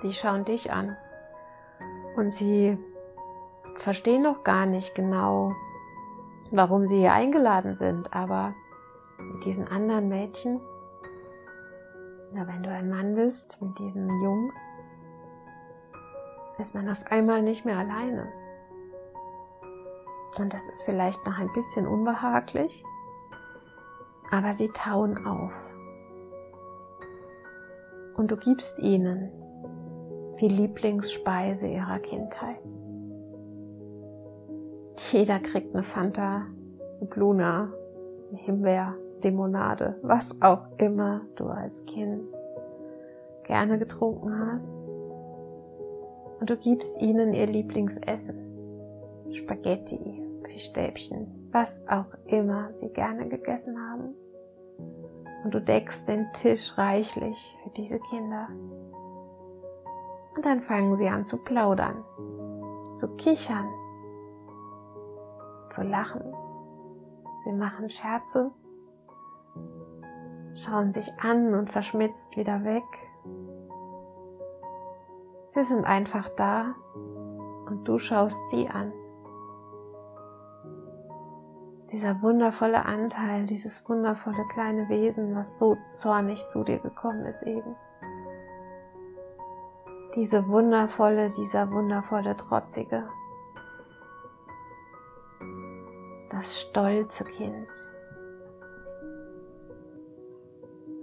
Sie 0.01 0.15
schauen 0.15 0.45
dich 0.45 0.73
an. 0.73 0.97
Und 2.17 2.33
sie 2.33 2.79
verstehen 3.75 4.23
noch 4.23 4.45
gar 4.45 4.65
nicht 4.65 4.95
genau, 4.95 5.53
warum 6.53 6.87
sie 6.87 7.01
hier 7.01 7.13
eingeladen 7.13 7.75
sind, 7.75 8.15
aber 8.15 8.55
mit 9.19 9.45
diesen 9.45 9.69
anderen 9.69 10.09
Mädchen, 10.09 10.61
na, 12.33 12.47
wenn 12.47 12.63
du 12.63 12.71
ein 12.71 12.89
Mann 12.89 13.15
bist, 13.15 13.61
mit 13.61 13.79
diesen 13.79 14.09
Jungs, 14.23 14.57
ist 16.59 16.75
man 16.75 16.89
auf 16.89 17.05
einmal 17.11 17.43
nicht 17.43 17.67
mehr 17.67 17.77
alleine. 17.77 18.33
Und 20.38 20.52
das 20.52 20.68
ist 20.68 20.83
vielleicht 20.85 21.25
noch 21.26 21.38
ein 21.38 21.52
bisschen 21.52 21.87
unbehaglich, 21.87 22.85
aber 24.30 24.52
sie 24.52 24.68
tauen 24.68 25.26
auf. 25.26 25.52
Und 28.16 28.30
du 28.30 28.37
gibst 28.37 28.78
ihnen 28.80 29.30
die 30.40 30.49
Lieblingsspeise 30.49 31.66
ihrer 31.68 31.99
Kindheit. 31.99 32.59
Jeder 35.12 35.38
kriegt 35.38 35.75
eine 35.75 35.85
Fanta, 35.85 36.47
eine 37.00 37.09
Bluna, 37.09 37.73
eine 38.30 38.38
Himbeer, 38.38 38.95
Limonade, 39.23 39.99
was 40.02 40.40
auch 40.40 40.66
immer 40.78 41.23
du 41.35 41.47
als 41.47 41.85
Kind 41.87 42.30
gerne 43.45 43.78
getrunken 43.78 44.38
hast. 44.38 44.92
Und 46.38 46.49
du 46.49 46.56
gibst 46.56 47.00
ihnen 47.02 47.35
ihr 47.35 47.47
Lieblingsessen. 47.47 48.56
Spaghetti, 49.33 50.23
Fischstäbchen, 50.45 51.49
was 51.52 51.80
auch 51.88 52.06
immer 52.26 52.73
sie 52.73 52.88
gerne 52.88 53.28
gegessen 53.28 53.76
haben. 53.78 54.14
Und 55.45 55.54
du 55.54 55.61
deckst 55.61 56.09
den 56.09 56.33
Tisch 56.33 56.76
reichlich 56.76 57.56
für 57.62 57.71
diese 57.71 57.99
Kinder. 58.00 58.49
Und 60.35 60.45
dann 60.45 60.61
fangen 60.61 60.97
sie 60.97 61.09
an 61.09 61.25
zu 61.25 61.38
plaudern, 61.38 62.04
zu 62.97 63.16
kichern, 63.16 63.68
zu 65.71 65.83
lachen. 65.83 66.35
Sie 67.45 67.52
machen 67.52 67.88
Scherze, 67.88 68.50
schauen 70.54 70.92
sich 70.92 71.12
an 71.21 71.54
und 71.54 71.71
verschmitzt 71.71 72.37
wieder 72.37 72.64
weg. 72.64 72.85
Sie 75.54 75.62
sind 75.62 75.85
einfach 75.85 76.28
da 76.30 76.75
und 77.66 77.85
du 77.85 77.99
schaust 77.99 78.50
sie 78.50 78.68
an. 78.68 78.92
Dieser 81.93 82.21
wundervolle 82.21 82.85
Anteil, 82.85 83.47
dieses 83.47 83.88
wundervolle 83.88 84.45
kleine 84.52 84.88
Wesen, 84.88 85.37
was 85.37 85.59
so 85.59 85.76
zornig 85.85 86.45
zu 86.49 86.64
dir 86.64 86.78
gekommen 86.78 87.25
ist 87.26 87.45
eben. 87.45 87.76
Diese 90.16 90.49
wundervolle, 90.49 91.31
dieser 91.31 91.71
wundervolle 91.71 92.37
Trotzige, 92.37 93.09
das 96.31 96.61
stolze 96.61 97.25
Kind 97.25 97.69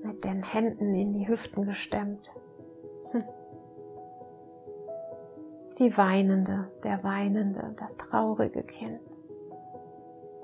mit 0.04 0.26
den 0.26 0.44
Händen 0.44 0.94
in 0.96 1.14
die 1.14 1.28
Hüften 1.28 1.66
gestemmt. 1.66 2.30
Hm. 3.12 3.24
Die 5.80 5.96
weinende, 5.98 6.72
der 6.84 7.04
weinende, 7.04 7.74
das 7.80 7.96
traurige 7.96 8.64
Kind. 8.64 9.00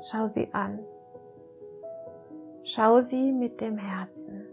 Schau 0.01 0.27
sie 0.27 0.53
an. 0.53 0.79
Schau 2.63 3.01
sie 3.01 3.31
mit 3.31 3.61
dem 3.61 3.77
Herzen. 3.77 4.45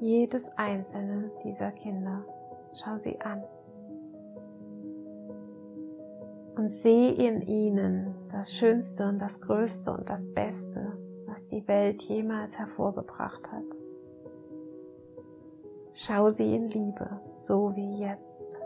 Jedes 0.00 0.48
einzelne 0.56 1.30
dieser 1.44 1.72
Kinder. 1.72 2.24
Schau 2.74 2.96
sie 2.96 3.20
an 3.20 3.42
und 6.58 6.70
seh 6.70 7.10
in 7.10 7.42
ihnen 7.42 8.14
das 8.32 8.52
Schönste 8.52 9.08
und 9.08 9.20
das 9.20 9.40
Größte 9.40 9.92
und 9.92 10.10
das 10.10 10.34
Beste, 10.34 10.92
was 11.26 11.46
die 11.46 11.66
Welt 11.68 12.02
jemals 12.02 12.58
hervorgebracht 12.58 13.50
hat. 13.52 13.64
Schau 15.94 16.30
sie 16.30 16.54
in 16.56 16.68
Liebe, 16.68 17.20
so 17.36 17.74
wie 17.76 18.00
jetzt, 18.00 18.58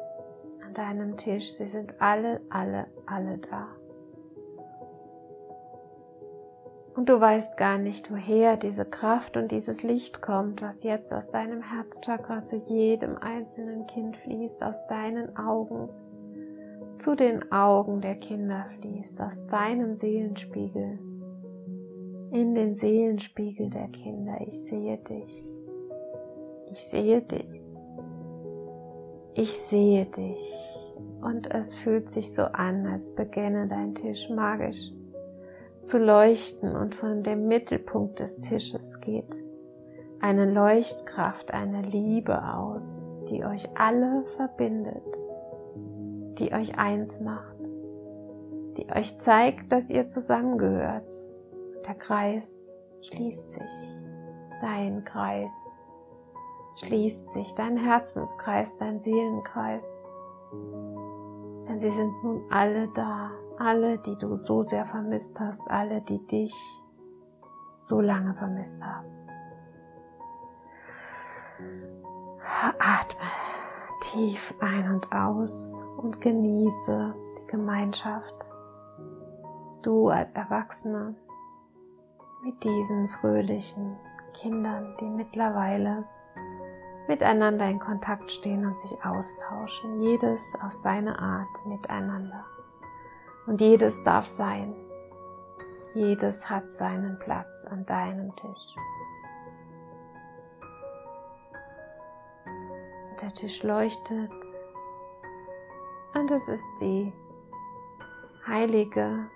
an 0.64 0.72
deinem 0.72 1.16
Tisch. 1.18 1.52
Sie 1.52 1.68
sind 1.68 2.00
alle, 2.00 2.40
alle, 2.48 2.86
alle 3.06 3.38
da. 3.38 3.68
Und 6.94 7.08
du 7.08 7.18
weißt 7.18 7.56
gar 7.56 7.78
nicht, 7.78 8.10
woher 8.10 8.56
diese 8.56 8.84
Kraft 8.84 9.36
und 9.38 9.50
dieses 9.50 9.82
Licht 9.82 10.20
kommt, 10.20 10.60
was 10.60 10.82
jetzt 10.82 11.12
aus 11.12 11.30
deinem 11.30 11.62
Herzchakra 11.62 12.42
zu 12.42 12.56
jedem 12.66 13.16
einzelnen 13.16 13.86
Kind 13.86 14.16
fließt, 14.18 14.62
aus 14.62 14.84
deinen 14.86 15.36
Augen 15.36 15.88
zu 16.94 17.14
den 17.14 17.50
Augen 17.50 18.02
der 18.02 18.16
Kinder 18.16 18.66
fließt, 18.78 19.22
aus 19.22 19.46
deinem 19.46 19.96
Seelenspiegel, 19.96 20.98
in 22.32 22.54
den 22.54 22.74
Seelenspiegel 22.74 23.70
der 23.70 23.88
Kinder. 23.88 24.38
Ich 24.46 24.58
sehe 24.64 24.98
dich. 24.98 25.48
Ich 26.70 26.78
sehe 26.78 27.22
dich. 27.22 27.62
Ich 29.34 29.52
sehe 29.52 30.04
dich. 30.04 30.76
Und 31.22 31.54
es 31.54 31.74
fühlt 31.76 32.10
sich 32.10 32.34
so 32.34 32.42
an, 32.42 32.86
als 32.86 33.14
beginne 33.14 33.66
dein 33.68 33.94
Tisch 33.94 34.28
magisch 34.28 34.92
zu 35.82 35.98
leuchten 35.98 36.76
und 36.76 36.94
von 36.94 37.22
dem 37.22 37.48
Mittelpunkt 37.48 38.20
des 38.20 38.40
Tisches 38.40 39.00
geht 39.00 39.42
eine 40.22 40.48
Leuchtkraft, 40.48 41.52
eine 41.52 41.82
Liebe 41.82 42.44
aus, 42.54 43.20
die 43.28 43.44
euch 43.44 43.68
alle 43.74 44.24
verbindet, 44.36 45.02
die 46.38 46.52
euch 46.52 46.78
eins 46.78 47.20
macht, 47.20 47.56
die 48.76 48.86
euch 48.94 49.18
zeigt, 49.18 49.72
dass 49.72 49.90
ihr 49.90 50.06
zusammengehört. 50.06 51.10
Der 51.88 51.96
Kreis 51.96 52.68
schließt 53.00 53.50
sich, 53.50 54.00
dein 54.60 55.04
Kreis 55.04 55.52
schließt 56.76 57.32
sich, 57.32 57.52
dein 57.56 57.76
Herzenskreis, 57.76 58.76
dein 58.76 59.00
Seelenkreis. 59.00 59.84
Denn 61.66 61.80
sie 61.80 61.90
sind 61.90 62.12
nun 62.22 62.44
alle 62.48 62.88
da, 62.94 63.31
alle, 63.58 63.98
die 63.98 64.16
du 64.16 64.36
so 64.36 64.62
sehr 64.62 64.86
vermisst 64.86 65.38
hast, 65.40 65.62
alle, 65.70 66.00
die 66.02 66.24
dich 66.26 66.54
so 67.78 68.00
lange 68.00 68.34
vermisst 68.34 68.84
haben. 68.84 69.08
Atme 72.78 73.20
tief 74.02 74.54
ein 74.60 74.92
und 74.92 75.12
aus 75.12 75.74
und 75.96 76.20
genieße 76.20 77.14
die 77.38 77.46
Gemeinschaft. 77.46 78.34
Du 79.82 80.08
als 80.08 80.32
Erwachsener 80.32 81.14
mit 82.44 82.62
diesen 82.62 83.08
fröhlichen 83.20 83.96
Kindern, 84.34 84.96
die 85.00 85.08
mittlerweile 85.08 86.04
miteinander 87.08 87.68
in 87.68 87.78
Kontakt 87.78 88.30
stehen 88.30 88.66
und 88.66 88.76
sich 88.78 89.04
austauschen. 89.04 90.00
Jedes 90.02 90.54
auf 90.62 90.72
seine 90.72 91.18
Art 91.18 91.66
miteinander. 91.66 92.44
Und 93.46 93.60
jedes 93.60 94.02
darf 94.02 94.26
sein. 94.26 94.74
Jedes 95.94 96.48
hat 96.48 96.70
seinen 96.70 97.18
Platz 97.18 97.66
an 97.66 97.84
deinem 97.86 98.34
Tisch. 98.36 98.74
der 103.22 103.32
Tisch 103.32 103.62
leuchtet. 103.62 104.32
Und 106.14 106.30
es 106.30 106.48
ist 106.48 106.68
die 106.80 107.12
heilige, 108.46 109.30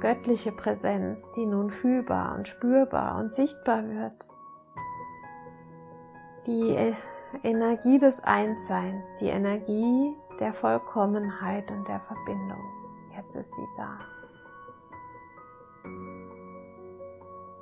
göttliche 0.00 0.52
Präsenz, 0.52 1.30
die 1.32 1.46
nun 1.46 1.70
fühlbar 1.70 2.36
und 2.36 2.46
spürbar 2.46 3.18
und 3.18 3.30
sichtbar 3.30 3.88
wird. 3.88 4.28
Die 6.46 6.94
Energie 7.42 7.98
des 7.98 8.22
Einsseins, 8.22 9.06
die 9.20 9.28
Energie 9.28 10.14
der 10.38 10.52
Vollkommenheit 10.52 11.70
und 11.70 11.88
der 11.88 12.00
Verbindung. 12.00 12.73
Jetzt 13.24 13.36
ist 13.36 13.54
sie 13.54 13.68
da. 13.76 13.98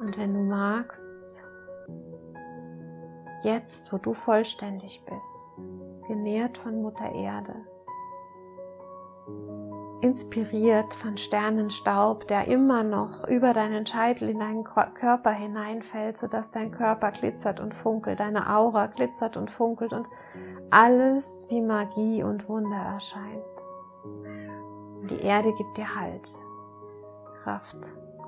Und 0.01 0.19
wenn 0.19 0.35
du 0.35 0.41
magst, 0.41 1.23
Jetzt, 3.43 3.93
wo 3.93 3.99
du 3.99 4.15
vollständig 4.15 5.03
bist, 5.05 5.67
genährt 6.07 6.59
von 6.59 6.81
Mutter 6.81 7.13
Erde, 7.13 7.57
inspiriert 10.01 10.95
von 10.95 11.17
Sternenstaub, 11.17 12.29
der 12.29 12.47
immer 12.47 12.85
noch 12.85 13.27
über 13.27 13.53
deinen 13.53 13.85
Scheitel 13.85 14.29
in 14.29 14.39
deinen 14.39 14.63
Körper 14.63 15.33
hineinfällt, 15.33 16.19
sodass 16.19 16.53
dein 16.53 16.71
Körper 16.71 17.11
glitzert 17.11 17.59
und 17.59 17.75
funkelt, 17.75 18.21
deine 18.21 18.49
Aura 18.49 18.87
glitzert 18.87 19.37
und 19.37 19.51
funkelt 19.51 19.93
und 19.93 20.09
alles 20.71 21.47
wie 21.49 21.63
Magie 21.63 22.23
und 22.23 22.49
Wunder 22.49 22.77
erscheint. 22.77 23.52
Die 25.11 25.21
Erde 25.21 25.53
gibt 25.55 25.77
dir 25.77 25.95
Halt, 25.95 26.31
Kraft, 27.43 27.77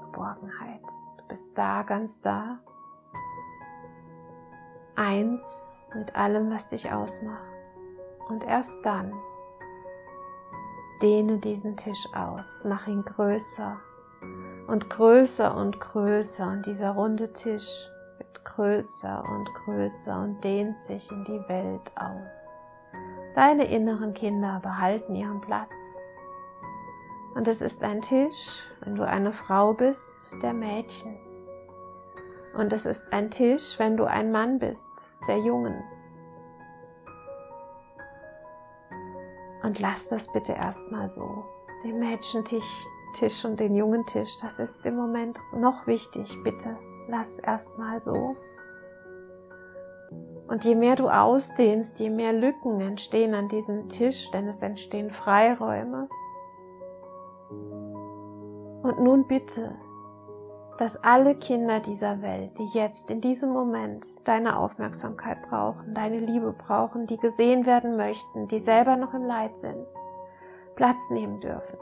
Geborgenheit. 0.06 0.82
Du 1.18 1.24
bist 1.28 1.56
da, 1.56 1.82
ganz 1.82 2.20
da 2.20 2.58
eins 4.96 5.84
mit 5.94 6.14
allem, 6.16 6.50
was 6.50 6.68
dich 6.68 6.92
ausmacht. 6.92 7.48
Und 8.28 8.44
erst 8.44 8.84
dann 8.84 9.12
dehne 11.02 11.38
diesen 11.38 11.76
Tisch 11.76 12.06
aus, 12.14 12.64
mach 12.66 12.86
ihn 12.86 13.04
größer 13.04 13.76
und 14.66 14.88
größer 14.88 15.54
und 15.54 15.78
größer 15.78 16.48
und 16.48 16.66
dieser 16.66 16.92
runde 16.92 17.32
Tisch 17.32 17.68
wird 18.18 18.44
größer 18.44 19.22
und 19.22 19.52
größer 19.54 20.18
und 20.18 20.42
dehnt 20.42 20.78
sich 20.78 21.10
in 21.10 21.24
die 21.24 21.48
Welt 21.48 21.92
aus. 21.96 22.54
Deine 23.34 23.64
inneren 23.64 24.14
Kinder 24.14 24.60
behalten 24.62 25.14
ihren 25.14 25.40
Platz. 25.40 26.00
Und 27.34 27.48
es 27.48 27.62
ist 27.62 27.82
ein 27.82 28.00
Tisch, 28.00 28.62
wenn 28.80 28.94
du 28.94 29.06
eine 29.06 29.32
Frau 29.32 29.74
bist, 29.74 30.14
der 30.42 30.52
Mädchen. 30.52 31.16
Und 32.56 32.72
es 32.72 32.86
ist 32.86 33.12
ein 33.12 33.30
Tisch, 33.30 33.78
wenn 33.78 33.96
du 33.96 34.04
ein 34.04 34.30
Mann 34.30 34.58
bist, 34.58 34.92
der 35.26 35.38
Jungen. 35.38 35.82
Und 39.62 39.80
lass 39.80 40.08
das 40.08 40.30
bitte 40.32 40.52
erstmal 40.52 41.08
so. 41.08 41.44
Den 41.82 41.98
Mädchentisch 41.98 42.86
Tisch 43.14 43.44
und 43.44 43.60
den 43.60 43.74
jungen 43.74 44.04
Tisch, 44.06 44.36
das 44.42 44.58
ist 44.58 44.84
im 44.84 44.96
Moment 44.96 45.38
noch 45.54 45.86
wichtig, 45.86 46.36
bitte. 46.42 46.76
Lass 47.08 47.38
erstmal 47.38 48.00
so. 48.00 48.36
Und 50.48 50.64
je 50.64 50.74
mehr 50.74 50.96
du 50.96 51.08
ausdehnst, 51.08 51.98
je 52.00 52.10
mehr 52.10 52.32
Lücken 52.32 52.80
entstehen 52.80 53.34
an 53.34 53.48
diesem 53.48 53.88
Tisch, 53.88 54.30
denn 54.32 54.46
es 54.48 54.62
entstehen 54.62 55.10
Freiräume. 55.10 56.08
Und 58.96 59.04
nun 59.04 59.26
bitte 59.26 59.74
dass 60.78 61.02
alle 61.02 61.34
Kinder 61.36 61.80
dieser 61.80 62.20
Welt, 62.22 62.58
die 62.58 62.66
jetzt 62.76 63.10
in 63.10 63.20
diesem 63.20 63.50
Moment 63.50 64.06
deine 64.24 64.58
Aufmerksamkeit 64.58 65.42
brauchen, 65.48 65.94
deine 65.94 66.18
Liebe 66.18 66.52
brauchen, 66.52 67.06
die 67.06 67.16
gesehen 67.16 67.66
werden 67.66 67.96
möchten, 67.96 68.48
die 68.48 68.58
selber 68.58 68.96
noch 68.96 69.14
im 69.14 69.24
Leid 69.24 69.56
sind, 69.58 69.86
Platz 70.74 71.10
nehmen 71.10 71.40
dürfen. 71.40 71.78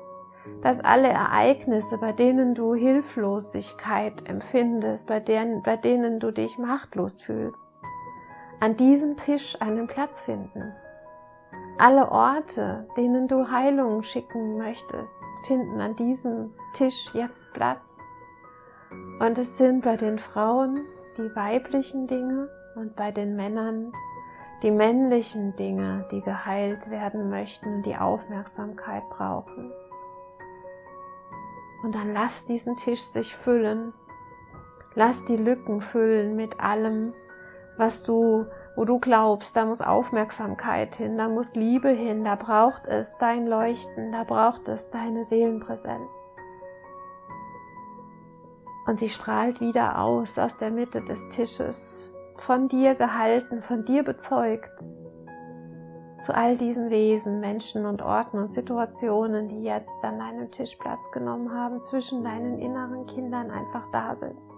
Dass 0.61 0.81
alle 0.81 1.09
Ereignisse, 1.09 1.98
bei 1.98 2.12
denen 2.12 2.55
du 2.55 2.75
Hilflosigkeit 2.75 4.29
empfindest, 4.29 5.07
bei 5.07 5.20
denen, 5.20 5.62
bei 5.62 5.77
denen 5.77 6.18
du 6.18 6.33
dich 6.33 6.59
machtlos 6.59 7.14
fühlst, 7.22 7.68
an 8.61 8.77
diesem 8.77 9.16
Tisch 9.16 9.61
einen 9.61 9.87
Platz 9.87 10.20
finden. 10.20 10.75
Alle 11.79 12.11
Orte, 12.13 12.87
denen 12.97 13.29
du 13.29 13.51
Heilung 13.51 14.03
schicken 14.03 14.59
möchtest, 14.59 15.23
finden 15.47 15.81
an 15.81 15.97
diesem 15.97 16.53
Tisch 16.75 17.11
jetzt 17.15 17.53
Platz 17.53 17.99
und 19.21 19.39
es 19.39 19.57
sind 19.59 19.83
bei 19.83 19.97
den 19.97 20.19
Frauen 20.19 20.85
die 21.17 21.35
weiblichen 21.35 22.07
Dinge 22.07 22.49
und 22.77 22.97
bei 22.97 23.11
den 23.11 23.37
Männern 23.37 23.93
die 24.63 24.71
männlichen 24.71 25.57
Dinge, 25.57 26.07
die 26.13 26.21
geheilt 26.21 26.89
werden 26.91 27.31
möchten 27.31 27.77
und 27.77 27.87
die 27.87 27.97
Aufmerksamkeit 27.97 29.03
brauchen. 29.11 29.73
Und 31.83 31.97
dann 31.97 32.13
lass 32.13 32.47
diesen 32.47 32.77
Tisch 32.77 33.01
sich 33.01 33.35
füllen. 33.35 33.93
Lass 34.95 35.25
die 35.25 35.37
Lücken 35.37 35.81
füllen 35.81 36.37
mit 36.37 36.61
allem, 36.61 37.13
was 37.83 38.05
du, 38.05 38.47
wo 38.77 38.85
du 38.85 39.01
glaubst, 39.01 39.57
da 39.57 39.64
muss 39.64 39.83
Aufmerksamkeit 39.83 40.95
hin, 40.95 41.18
da 41.18 41.29
muss 41.29 41.57
Liebe 41.57 41.88
hin, 41.88 42.23
da 42.23 42.37
braucht 42.37 42.87
es 42.87 43.18
dein 43.18 43.49
Leuchten, 43.49 44.12
da 44.12 44.23
braucht 44.23 44.68
es 44.68 44.90
deine 44.90 45.25
Seelenpräsenz 45.25 46.12
und 48.87 48.99
sie 48.99 49.09
strahlt 49.09 49.61
wieder 49.61 49.99
aus 49.99 50.38
aus 50.38 50.57
der 50.57 50.71
Mitte 50.71 51.03
des 51.03 51.29
Tisches, 51.29 52.09
von 52.37 52.68
dir 52.68 52.95
gehalten, 52.95 53.62
von 53.62 53.85
dir 53.85 54.03
bezeugt, 54.03 54.81
zu 56.21 56.35
all 56.35 56.57
diesen 56.57 56.90
Wesen, 56.90 57.40
Menschen 57.40 57.85
und 57.85 58.01
Orten 58.01 58.38
und 58.38 58.51
Situationen, 58.51 59.49
die 59.49 59.64
jetzt 59.64 60.05
an 60.05 60.21
deinem 60.21 60.53
Tisch 60.53 60.77
Platz 60.77 61.11
genommen 61.11 61.53
haben, 61.53 61.83
zwischen 61.83 62.23
deinen 62.23 62.61
inneren 62.61 63.07
Kindern 63.07 63.51
einfach 63.51 63.90
da 63.92 64.14
sind. 64.14 64.52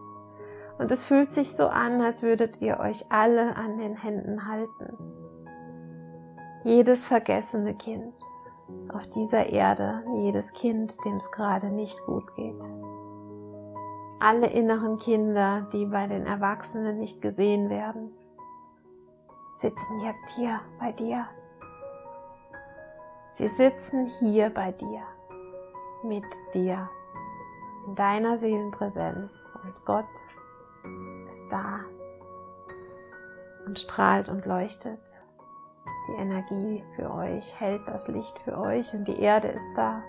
Und 0.78 0.90
es 0.90 1.04
fühlt 1.04 1.32
sich 1.32 1.54
so 1.54 1.68
an, 1.68 2.00
als 2.00 2.22
würdet 2.22 2.60
ihr 2.60 2.80
euch 2.80 3.04
alle 3.10 3.56
an 3.56 3.78
den 3.78 3.96
Händen 3.96 4.48
halten. 4.48 4.96
Jedes 6.64 7.06
vergessene 7.06 7.74
Kind 7.74 8.14
auf 8.92 9.06
dieser 9.08 9.50
Erde, 9.50 10.02
jedes 10.16 10.52
Kind, 10.52 10.92
dem 11.04 11.16
es 11.16 11.30
gerade 11.30 11.70
nicht 11.70 12.04
gut 12.06 12.34
geht 12.34 12.62
alle 14.24 14.46
inneren 14.46 14.98
Kinder, 14.98 15.68
die 15.74 15.84
bei 15.84 16.06
den 16.06 16.24
Erwachsenen 16.24 16.98
nicht 16.98 17.20
gesehen 17.20 17.68
werden, 17.68 18.10
sitzen 19.52 20.00
jetzt 20.00 20.30
hier 20.30 20.60
bei 20.80 20.92
dir. 20.92 21.26
Sie 23.32 23.48
sitzen 23.48 24.06
hier 24.18 24.48
bei 24.48 24.72
dir, 24.72 25.02
mit 26.02 26.24
dir, 26.54 26.88
in 27.86 27.94
deiner 27.96 28.38
Seelenpräsenz 28.38 29.58
und 29.62 29.84
Gott 29.84 30.06
ist 31.30 31.44
da 31.50 31.80
und 33.66 33.78
strahlt 33.78 34.28
und 34.28 34.46
leuchtet. 34.46 35.00
Die 36.08 36.20
Energie 36.20 36.84
für 36.96 37.10
euch 37.10 37.58
hält 37.58 37.88
das 37.88 38.08
Licht 38.08 38.38
für 38.40 38.58
euch 38.58 38.92
und 38.94 39.08
die 39.08 39.20
Erde 39.20 39.48
ist 39.48 39.74
da 39.76 40.02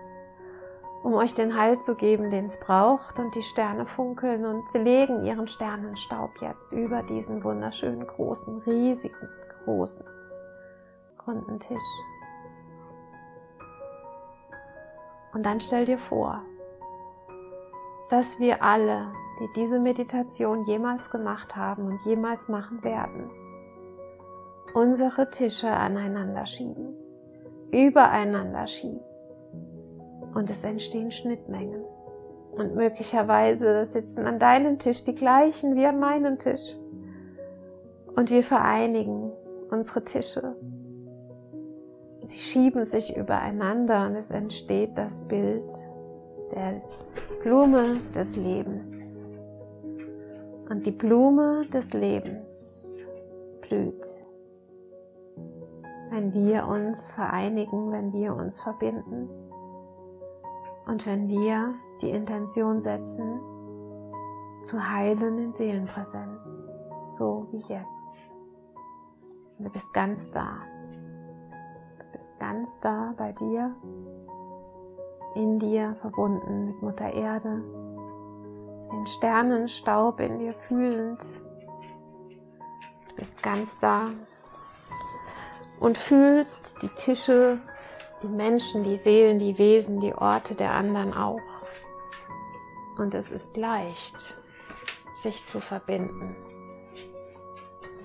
um 1.06 1.14
euch 1.14 1.36
den 1.36 1.56
Halt 1.56 1.84
zu 1.84 1.94
geben, 1.94 2.32
den 2.32 2.48
es 2.48 2.60
braucht. 2.60 3.20
Und 3.20 3.36
die 3.36 3.44
Sterne 3.44 3.86
funkeln 3.86 4.44
und 4.44 4.68
sie 4.70 4.80
legen 4.80 5.24
ihren 5.24 5.48
Sternenstaub 5.48 6.32
jetzt 6.42 6.74
über 6.74 7.04
diesen 7.04 7.44
wunderschönen, 7.44 8.08
großen, 8.08 8.58
riesigen, 8.66 9.30
großen, 9.64 10.04
runden 11.28 11.60
Tisch. 11.60 11.78
Und 15.36 15.46
dann 15.46 15.62
stell 15.62 15.86
dir 15.86 16.00
vor, 16.00 16.42
dass 18.10 18.40
wir 18.40 18.64
alle, 18.64 19.14
die 19.40 19.50
diese 19.56 19.80
Meditation 19.80 20.64
jemals 20.66 21.10
gemacht 21.10 21.56
haben 21.56 21.88
und 21.88 22.06
jemals 22.06 22.48
machen 22.48 22.84
werden, 22.84 23.30
unsere 24.74 25.30
Tische 25.30 25.70
aneinander 25.70 26.46
schieben, 26.46 26.96
übereinander 27.72 28.68
schieben. 28.68 29.02
Und 30.34 30.50
es 30.50 30.64
entstehen 30.64 31.12
Schnittmengen. 31.12 31.84
Und 32.52 32.76
möglicherweise 32.76 33.86
sitzen 33.86 34.26
an 34.26 34.40
deinem 34.40 34.80
Tisch 34.80 35.04
die 35.04 35.16
gleichen 35.16 35.76
wie 35.76 35.86
an 35.86 36.00
meinem 36.00 36.38
Tisch. 36.38 36.76
Und 38.16 38.32
wir 38.32 38.44
vereinigen 38.44 39.32
unsere 39.70 40.04
Tische. 40.04 40.56
Sie 42.26 42.38
schieben 42.38 42.86
sich 42.86 43.16
übereinander 43.16 44.08
und 44.08 44.16
es 44.16 44.32
entsteht 44.32 44.98
das 44.98 45.22
Bild 45.22 45.66
der 46.52 46.82
Blume 47.44 47.98
des 48.16 48.36
Lebens. 48.36 49.15
Und 50.70 50.86
die 50.86 50.92
Blume 50.92 51.66
des 51.72 51.94
Lebens 51.94 52.88
blüht 53.62 54.04
wenn 56.16 56.34
wir 56.34 56.66
uns 56.66 57.12
vereinigen, 57.12 57.92
wenn 57.92 58.14
wir 58.14 58.34
uns 58.34 58.62
verbinden 58.62 59.28
und 60.86 61.06
wenn 61.06 61.28
wir 61.28 61.76
die 62.02 62.10
Intention 62.10 62.80
setzen, 62.80 63.42
zu 64.64 64.82
heilen 64.82 65.38
in 65.38 65.54
Seelenpräsenz, 65.54 66.64
so 67.12 67.48
wie 67.52 67.58
jetzt. 67.58 68.38
Und 69.58 69.66
du 69.66 69.70
bist 69.72 69.94
ganz 69.94 70.32
da. 70.32 70.60
Du 72.00 72.06
bist 72.14 72.32
ganz 72.40 72.80
da 72.80 73.14
bei 73.18 73.34
dir, 73.34 73.76
in 75.36 75.60
dir 75.60 75.96
verbunden 76.00 76.64
mit 76.64 76.82
Mutter 76.82 77.12
Erde, 77.14 77.62
den 78.92 79.08
Sternenstaub 79.08 80.20
in 80.20 80.40
dir 80.40 80.54
fühlend. 80.68 81.22
Du 83.10 83.16
bist 83.16 83.42
ganz 83.42 83.80
da 83.80 84.10
und 85.80 85.98
fühlst 85.98 86.82
die 86.82 86.90
Tische, 86.90 87.60
die 88.24 88.28
Menschen, 88.28 88.84
die 88.84 88.98
Seelen, 88.98 89.40
die 89.40 89.58
Wesen, 89.58 90.00
die 90.00 90.14
Orte 90.14 90.56
der 90.56 90.72
anderen 90.72 91.14
auch. 91.14 91.40
Und 92.98 93.14
es 93.14 93.32
ist 93.32 93.58
leicht, 93.58 94.36
sich 95.22 95.46
zu 95.46 95.60
verbinden. 95.60 96.36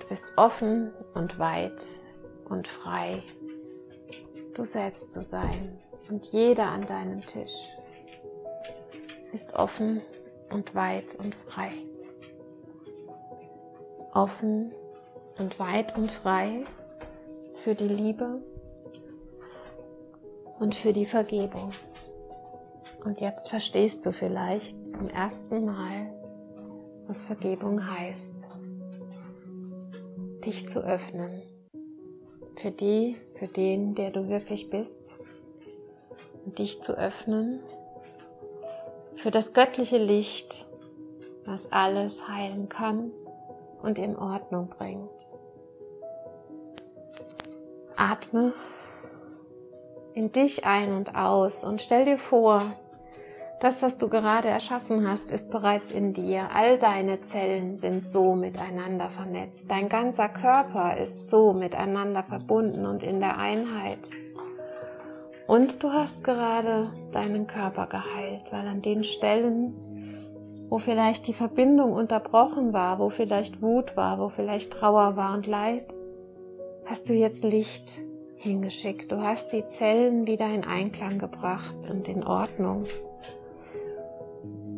Du 0.01 0.07
bist 0.09 0.33
offen 0.35 0.93
und 1.13 1.39
weit 1.39 1.71
und 2.49 2.67
frei, 2.67 3.23
du 4.53 4.65
selbst 4.65 5.11
zu 5.11 5.21
sein. 5.21 5.79
Und 6.09 6.25
jeder 6.27 6.67
an 6.67 6.85
deinem 6.85 7.25
Tisch 7.25 7.69
ist 9.31 9.53
offen 9.53 10.01
und 10.51 10.75
weit 10.75 11.15
und 11.15 11.35
frei. 11.35 11.71
Offen 14.13 14.71
und 15.39 15.59
weit 15.59 15.97
und 15.97 16.11
frei 16.11 16.63
für 17.55 17.75
die 17.75 17.87
Liebe 17.87 18.41
und 20.59 20.75
für 20.75 20.93
die 20.93 21.05
Vergebung. 21.05 21.71
Und 23.05 23.19
jetzt 23.19 23.49
verstehst 23.49 24.05
du 24.05 24.11
vielleicht 24.11 24.89
zum 24.89 25.09
ersten 25.09 25.65
Mal, 25.65 26.07
was 27.07 27.23
Vergebung 27.23 27.85
heißt. 27.89 28.35
Dich 30.45 30.69
zu 30.69 30.79
öffnen 30.79 31.41
für 32.61 32.71
die, 32.71 33.15
für 33.35 33.47
den, 33.47 33.95
der 33.95 34.11
du 34.11 34.29
wirklich 34.29 34.69
bist. 34.69 35.39
Und 36.45 36.59
dich 36.59 36.81
zu 36.81 36.97
öffnen 36.97 37.59
für 39.21 39.31
das 39.31 39.53
göttliche 39.53 39.97
Licht, 39.97 40.65
was 41.45 41.71
alles 41.71 42.27
heilen 42.27 42.69
kann 42.69 43.11
und 43.83 43.99
in 43.99 44.17
Ordnung 44.17 44.69
bringt. 44.69 45.09
Atme 47.95 48.53
in 50.13 50.31
dich 50.31 50.65
ein 50.65 50.93
und 50.93 51.15
aus 51.15 51.63
und 51.63 51.81
stell 51.81 52.05
dir 52.05 52.17
vor, 52.17 52.63
das, 53.61 53.83
was 53.83 53.99
du 53.99 54.09
gerade 54.09 54.47
erschaffen 54.47 55.07
hast, 55.07 55.29
ist 55.29 55.51
bereits 55.51 55.91
in 55.91 56.13
dir. 56.13 56.49
All 56.51 56.79
deine 56.79 57.21
Zellen 57.21 57.77
sind 57.77 58.03
so 58.03 58.33
miteinander 58.33 59.11
vernetzt. 59.11 59.69
Dein 59.69 59.87
ganzer 59.87 60.29
Körper 60.29 60.97
ist 60.97 61.29
so 61.29 61.53
miteinander 61.53 62.23
verbunden 62.23 62.87
und 62.87 63.03
in 63.03 63.19
der 63.19 63.37
Einheit. 63.37 63.99
Und 65.51 65.83
du 65.83 65.91
hast 65.91 66.23
gerade 66.23 66.93
deinen 67.11 67.45
Körper 67.45 67.85
geheilt, 67.85 68.53
weil 68.53 68.65
an 68.65 68.81
den 68.81 69.03
Stellen, 69.03 69.75
wo 70.69 70.77
vielleicht 70.77 71.27
die 71.27 71.33
Verbindung 71.33 71.91
unterbrochen 71.91 72.71
war, 72.71 72.99
wo 72.99 73.09
vielleicht 73.09 73.61
Wut 73.61 73.97
war, 73.97 74.17
wo 74.17 74.29
vielleicht 74.29 74.71
Trauer 74.71 75.17
war 75.17 75.33
und 75.33 75.47
Leid, 75.47 75.83
hast 76.85 77.09
du 77.09 77.13
jetzt 77.13 77.43
Licht 77.43 77.99
hingeschickt. 78.37 79.11
Du 79.11 79.21
hast 79.21 79.51
die 79.51 79.67
Zellen 79.67 80.25
wieder 80.25 80.47
in 80.47 80.63
Einklang 80.63 81.19
gebracht 81.19 81.75
und 81.91 82.07
in 82.07 82.23
Ordnung. 82.23 82.85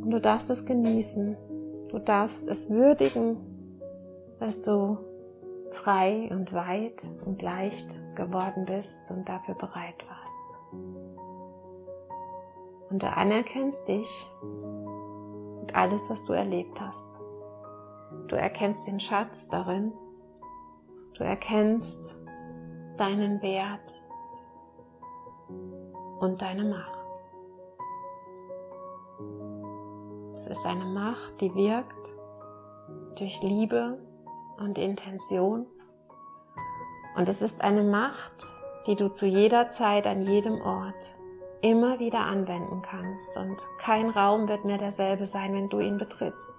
Und 0.02 0.10
du 0.10 0.20
darfst 0.20 0.50
es 0.50 0.66
genießen. 0.66 1.38
Du 1.92 2.00
darfst 2.00 2.48
es 2.48 2.72
würdigen, 2.72 3.38
dass 4.40 4.60
du 4.62 4.98
frei 5.70 6.32
und 6.32 6.52
weit 6.52 7.04
und 7.26 7.44
leicht 7.44 8.02
geworden 8.16 8.66
bist 8.66 9.12
und 9.12 9.30
dafür 9.30 9.54
bereit 9.54 10.04
warst. 10.08 10.13
Und 12.90 13.02
du 13.02 13.08
anerkennst 13.08 13.88
dich 13.88 14.28
und 15.62 15.74
alles, 15.76 16.10
was 16.10 16.24
du 16.24 16.34
erlebt 16.34 16.80
hast. 16.80 17.18
Du 18.28 18.36
erkennst 18.36 18.88
den 18.88 19.00
Schatz 19.00 19.48
darin, 19.48 19.94
Du 21.18 21.24
erkennst 21.24 22.16
deinen 22.98 23.40
Wert 23.44 24.02
und 26.20 26.42
deine 26.42 26.64
Macht. 26.64 26.92
Es 30.38 30.48
ist 30.48 30.66
eine 30.66 30.86
Macht, 30.86 31.40
die 31.40 31.54
wirkt 31.54 32.10
durch 33.16 33.42
Liebe 33.44 34.00
und 34.60 34.80
Intention. 34.80 35.68
Und 37.16 37.30
es 37.30 37.44
ist 37.44 37.62
eine 37.62 37.84
Macht, 37.84 38.44
die 38.88 38.96
du 38.96 39.12
zu 39.12 39.26
jeder 39.26 39.70
Zeit 39.70 40.08
an 40.08 40.22
jedem 40.22 40.62
Ort 40.62 41.16
immer 41.62 42.00
wieder 42.00 42.20
anwenden 42.20 42.82
kannst. 42.82 43.38
Und 43.38 43.58
kein 43.80 44.10
Raum 44.10 44.48
wird 44.48 44.66
mehr 44.66 44.78
derselbe 44.78 45.26
sein, 45.26 45.54
wenn 45.54 45.70
du 45.70 45.80
ihn 45.80 45.98
betrittst. 45.98 46.54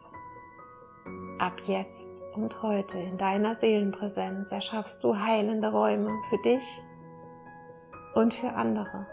Ab 1.39 1.61
jetzt 1.67 2.23
und 2.35 2.63
heute 2.63 2.99
in 2.99 3.19
deiner 3.19 3.55
Seelenpräsenz 3.55 4.51
erschaffst 4.53 5.05
du 5.05 5.19
heilende 5.19 5.71
Räume 5.71 6.11
für 6.31 6.39
dich 6.39 6.65
und 8.15 8.33
für 8.33 8.51
andere. 8.51 9.07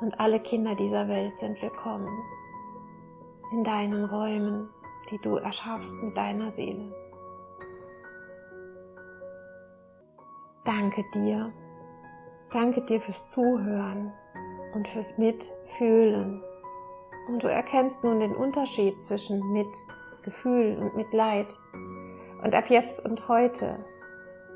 Und 0.00 0.20
alle 0.20 0.40
Kinder 0.40 0.74
dieser 0.74 1.08
Welt 1.08 1.34
sind 1.36 1.62
willkommen 1.62 2.10
in 3.52 3.64
deinen 3.64 4.04
Räumen, 4.04 4.68
die 5.10 5.18
du 5.18 5.36
erschaffst 5.36 6.02
mit 6.02 6.16
deiner 6.16 6.50
Seele. 6.50 6.92
Danke 10.64 11.04
dir. 11.12 11.52
Danke 12.52 12.84
dir 12.84 13.00
fürs 13.00 13.30
Zuhören 13.30 14.12
und 14.74 14.88
fürs 14.88 15.18
Mitfühlen 15.18 16.42
und 17.28 17.42
du 17.42 17.48
erkennst 17.48 18.04
nun 18.04 18.20
den 18.20 18.34
Unterschied 18.34 18.98
zwischen 18.98 19.40
Mitgefühl 19.52 20.78
und 20.80 20.96
Mitleid. 20.96 21.54
Und 22.42 22.54
ab 22.54 22.68
jetzt 22.68 23.04
und 23.04 23.28
heute 23.28 23.84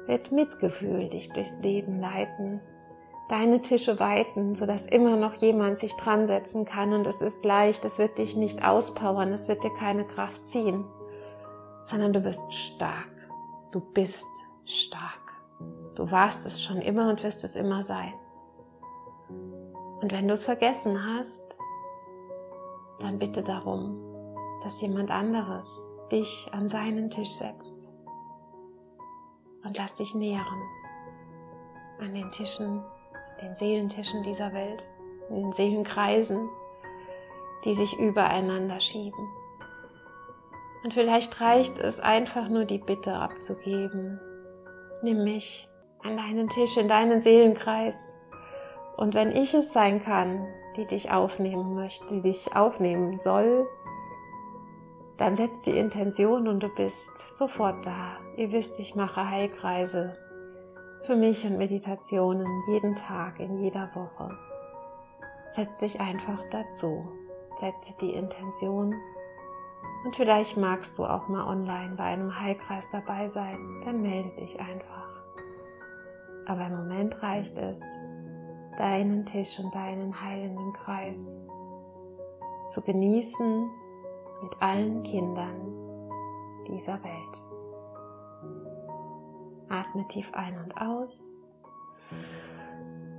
wird 0.07 0.33
Mitgefühl 0.33 1.09
dich 1.09 1.31
durchs 1.33 1.59
Leben 1.61 2.01
leiten, 2.01 2.61
deine 3.29 3.61
Tische 3.61 4.01
weiten, 4.01 4.55
sodass 4.55 4.87
immer 4.87 5.17
noch 5.17 5.35
jemand 5.35 5.79
sich 5.79 5.95
dran 5.97 6.27
setzen 6.27 6.65
kann 6.65 6.93
und 6.93 7.07
es 7.07 7.21
ist 7.21 7.45
leicht, 7.45 7.85
es 7.85 7.99
wird 7.99 8.17
dich 8.19 8.37
nicht 8.37 8.65
auspowern, 8.65 9.33
es 9.33 9.49
wird 9.49 9.63
dir 9.63 9.75
keine 9.79 10.05
Kraft 10.05 10.47
ziehen, 10.47 10.85
sondern 11.85 12.13
du 12.13 12.21
bist 12.21 12.53
stark. 12.53 13.09
Du 13.71 13.81
bist 13.81 14.27
stark. 14.67 15.18
Du 15.99 16.09
warst 16.13 16.47
es 16.47 16.63
schon 16.63 16.81
immer 16.81 17.11
und 17.11 17.25
wirst 17.25 17.43
es 17.43 17.57
immer 17.57 17.83
sein. 17.83 18.15
Und 20.01 20.13
wenn 20.13 20.29
du 20.29 20.35
es 20.35 20.45
vergessen 20.45 20.97
hast, 21.05 21.43
dann 23.01 23.19
bitte 23.19 23.43
darum, 23.43 23.99
dass 24.63 24.81
jemand 24.81 25.11
anderes 25.11 25.67
dich 26.13 26.49
an 26.53 26.69
seinen 26.69 27.11
Tisch 27.11 27.33
setzt. 27.33 27.85
Und 29.65 29.77
lass 29.77 29.97
dich 29.97 30.15
nähern 30.15 30.63
an 31.99 32.15
den 32.15 32.31
Tischen, 32.31 32.81
den 33.43 33.57
Seelentischen 33.57 34.23
dieser 34.23 34.53
Welt. 34.53 34.89
in 35.31 35.35
den 35.35 35.53
Seelenkreisen, 35.53 36.49
die 37.65 37.75
sich 37.75 37.99
übereinander 37.99 38.79
schieben. 38.79 39.29
Und 40.85 40.95
vielleicht 40.95 41.41
reicht 41.41 41.77
es 41.79 41.99
einfach 41.99 42.49
nur 42.49 42.67
die 42.67 42.79
Bitte 42.79 43.15
abzugeben. 43.15 44.21
Nimm 45.03 45.25
mich 45.25 45.68
an 46.03 46.17
deinen 46.17 46.49
Tisch, 46.49 46.77
in 46.77 46.89
deinen 46.89 47.21
Seelenkreis. 47.21 48.13
Und 48.97 49.15
wenn 49.15 49.33
ich 49.33 49.55
es 49.55 49.73
sein 49.73 50.03
kann, 50.03 50.47
die 50.77 50.87
dich 50.87 51.11
aufnehmen 51.11 51.75
möchte, 51.75 52.09
die 52.11 52.21
dich 52.21 52.55
aufnehmen 52.55 53.21
soll, 53.21 53.67
dann 55.17 55.35
setz 55.35 55.63
die 55.63 55.77
Intention 55.77 56.47
und 56.47 56.63
du 56.63 56.69
bist 56.69 57.09
sofort 57.35 57.85
da. 57.85 58.17
Ihr 58.37 58.53
wisst, 58.53 58.79
ich 58.79 58.95
mache 58.95 59.29
Heilkreise 59.29 60.17
für 61.07 61.17
mich 61.17 61.45
und 61.45 61.59
Meditationen 61.59 62.47
jeden 62.69 62.95
Tag, 62.95 63.41
in 63.41 63.59
jeder 63.59 63.91
Woche. 63.95 64.37
Setz 65.51 65.79
dich 65.79 66.01
einfach 66.01 66.39
dazu. 66.51 67.09
Setze 67.59 67.97
die 68.01 68.13
Intention 68.13 68.95
und 70.05 70.15
vielleicht 70.15 70.57
magst 70.57 70.97
du 70.99 71.05
auch 71.05 71.29
mal 71.29 71.47
online 71.47 71.97
bei 71.97 72.05
einem 72.05 72.39
Heilkreis 72.41 72.89
dabei 72.93 73.29
sein, 73.29 73.83
dann 73.85 74.01
melde 74.01 74.31
dich 74.31 74.59
einfach. 74.61 75.18
Aber 76.49 76.67
im 76.67 76.77
Moment 76.77 77.23
reicht 77.23 77.57
es, 77.59 77.81
deinen 78.79 79.25
Tisch 79.27 79.59
und 79.61 79.75
deinen 79.75 80.21
heilenden 80.21 80.73
Kreis 80.73 81.37
zu 82.71 82.81
genießen 82.83 83.71
mit 84.43 84.63
allen 84.63 85.03
Kindern 85.03 85.61
dieser 86.67 86.99
Welt. 87.05 87.45
Atme 89.69 90.07
tief 90.09 90.31
ein 90.33 90.59
und 90.59 90.77
aus. 90.81 91.23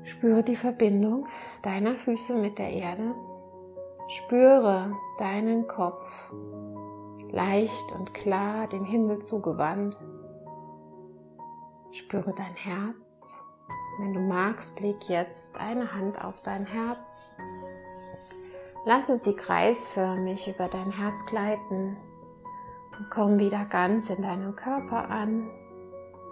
Spüre 0.03 0.43
die 0.43 0.55
Verbindung 0.55 1.27
deiner 1.61 1.95
Füße 1.95 2.33
mit 2.33 2.57
der 2.57 2.71
Erde. 2.71 3.13
Spüre 4.07 4.91
deinen 5.19 5.67
Kopf 5.67 6.31
leicht 7.31 7.91
und 7.91 8.13
klar 8.15 8.67
dem 8.67 8.85
Himmel 8.85 9.19
zugewandt. 9.19 9.99
Spüre 11.91 12.33
dein 12.33 12.55
Herz. 12.55 13.21
Wenn 13.99 14.13
du 14.13 14.19
magst, 14.19 14.79
leg 14.79 14.97
jetzt 15.07 15.55
eine 15.57 15.93
Hand 15.93 16.23
auf 16.23 16.41
dein 16.41 16.65
Herz. 16.65 17.35
Lasse 18.85 19.17
sie 19.17 19.35
kreisförmig 19.35 20.47
über 20.47 20.67
dein 20.67 20.91
Herz 20.91 21.25
gleiten 21.25 21.97
und 22.97 23.09
komm 23.09 23.39
wieder 23.39 23.65
ganz 23.65 24.09
in 24.09 24.21
deinem 24.21 24.55
Körper 24.55 25.09
an. 25.09 25.49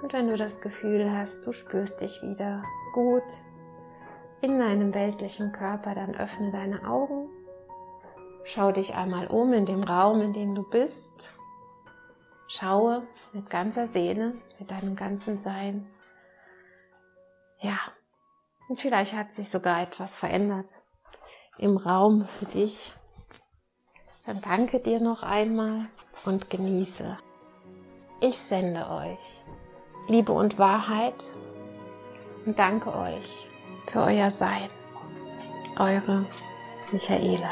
Und 0.02 0.14
wenn 0.14 0.28
du 0.28 0.38
das 0.38 0.62
Gefühl 0.62 1.12
hast, 1.12 1.46
du 1.46 1.52
spürst 1.52 2.02
dich 2.02 2.22
wieder 2.22 2.64
gut 2.94 3.42
in 4.42 4.60
deinem 4.60 4.94
weltlichen 4.94 5.52
Körper, 5.52 5.96
dann 5.96 6.16
öffne 6.16 6.52
deine 6.52 6.88
Augen 6.88 7.30
Schau 8.50 8.72
dich 8.72 8.96
einmal 8.96 9.28
um 9.28 9.52
in 9.52 9.66
dem 9.66 9.84
Raum, 9.84 10.22
in 10.22 10.32
dem 10.32 10.56
du 10.56 10.64
bist. 10.64 11.37
Schaue 12.48 13.04
mit 13.34 13.50
ganzer 13.50 13.88
Seele, 13.88 14.34
mit 14.60 14.72
deinem 14.72 14.96
ganzen 14.96 15.38
Sein. 15.38 15.88
Ja, 17.60 17.78
und 18.70 18.80
vielleicht 18.80 19.14
hat 19.14 19.34
sich 19.34 19.50
sogar 19.50 19.82
etwas 19.82 20.16
verändert 20.16 20.74
im 21.58 21.76
Raum 21.78 22.26
für 22.26 22.46
dich. 22.46 22.92
Dann 24.26 24.42
danke 24.42 24.80
dir 24.80 25.00
noch 25.00 25.24
einmal 25.24 25.88
und 26.26 26.50
genieße. 26.50 27.18
Ich 28.22 28.38
sende 28.38 28.90
euch 28.90 29.44
Liebe 30.08 30.32
und 30.32 30.58
Wahrheit 30.58 31.16
und 32.46 32.58
danke 32.58 32.94
euch 32.94 33.48
für 33.88 34.02
euer 34.02 34.32
Sein. 34.32 34.70
Eure 35.78 36.26
Michaela. 36.92 37.50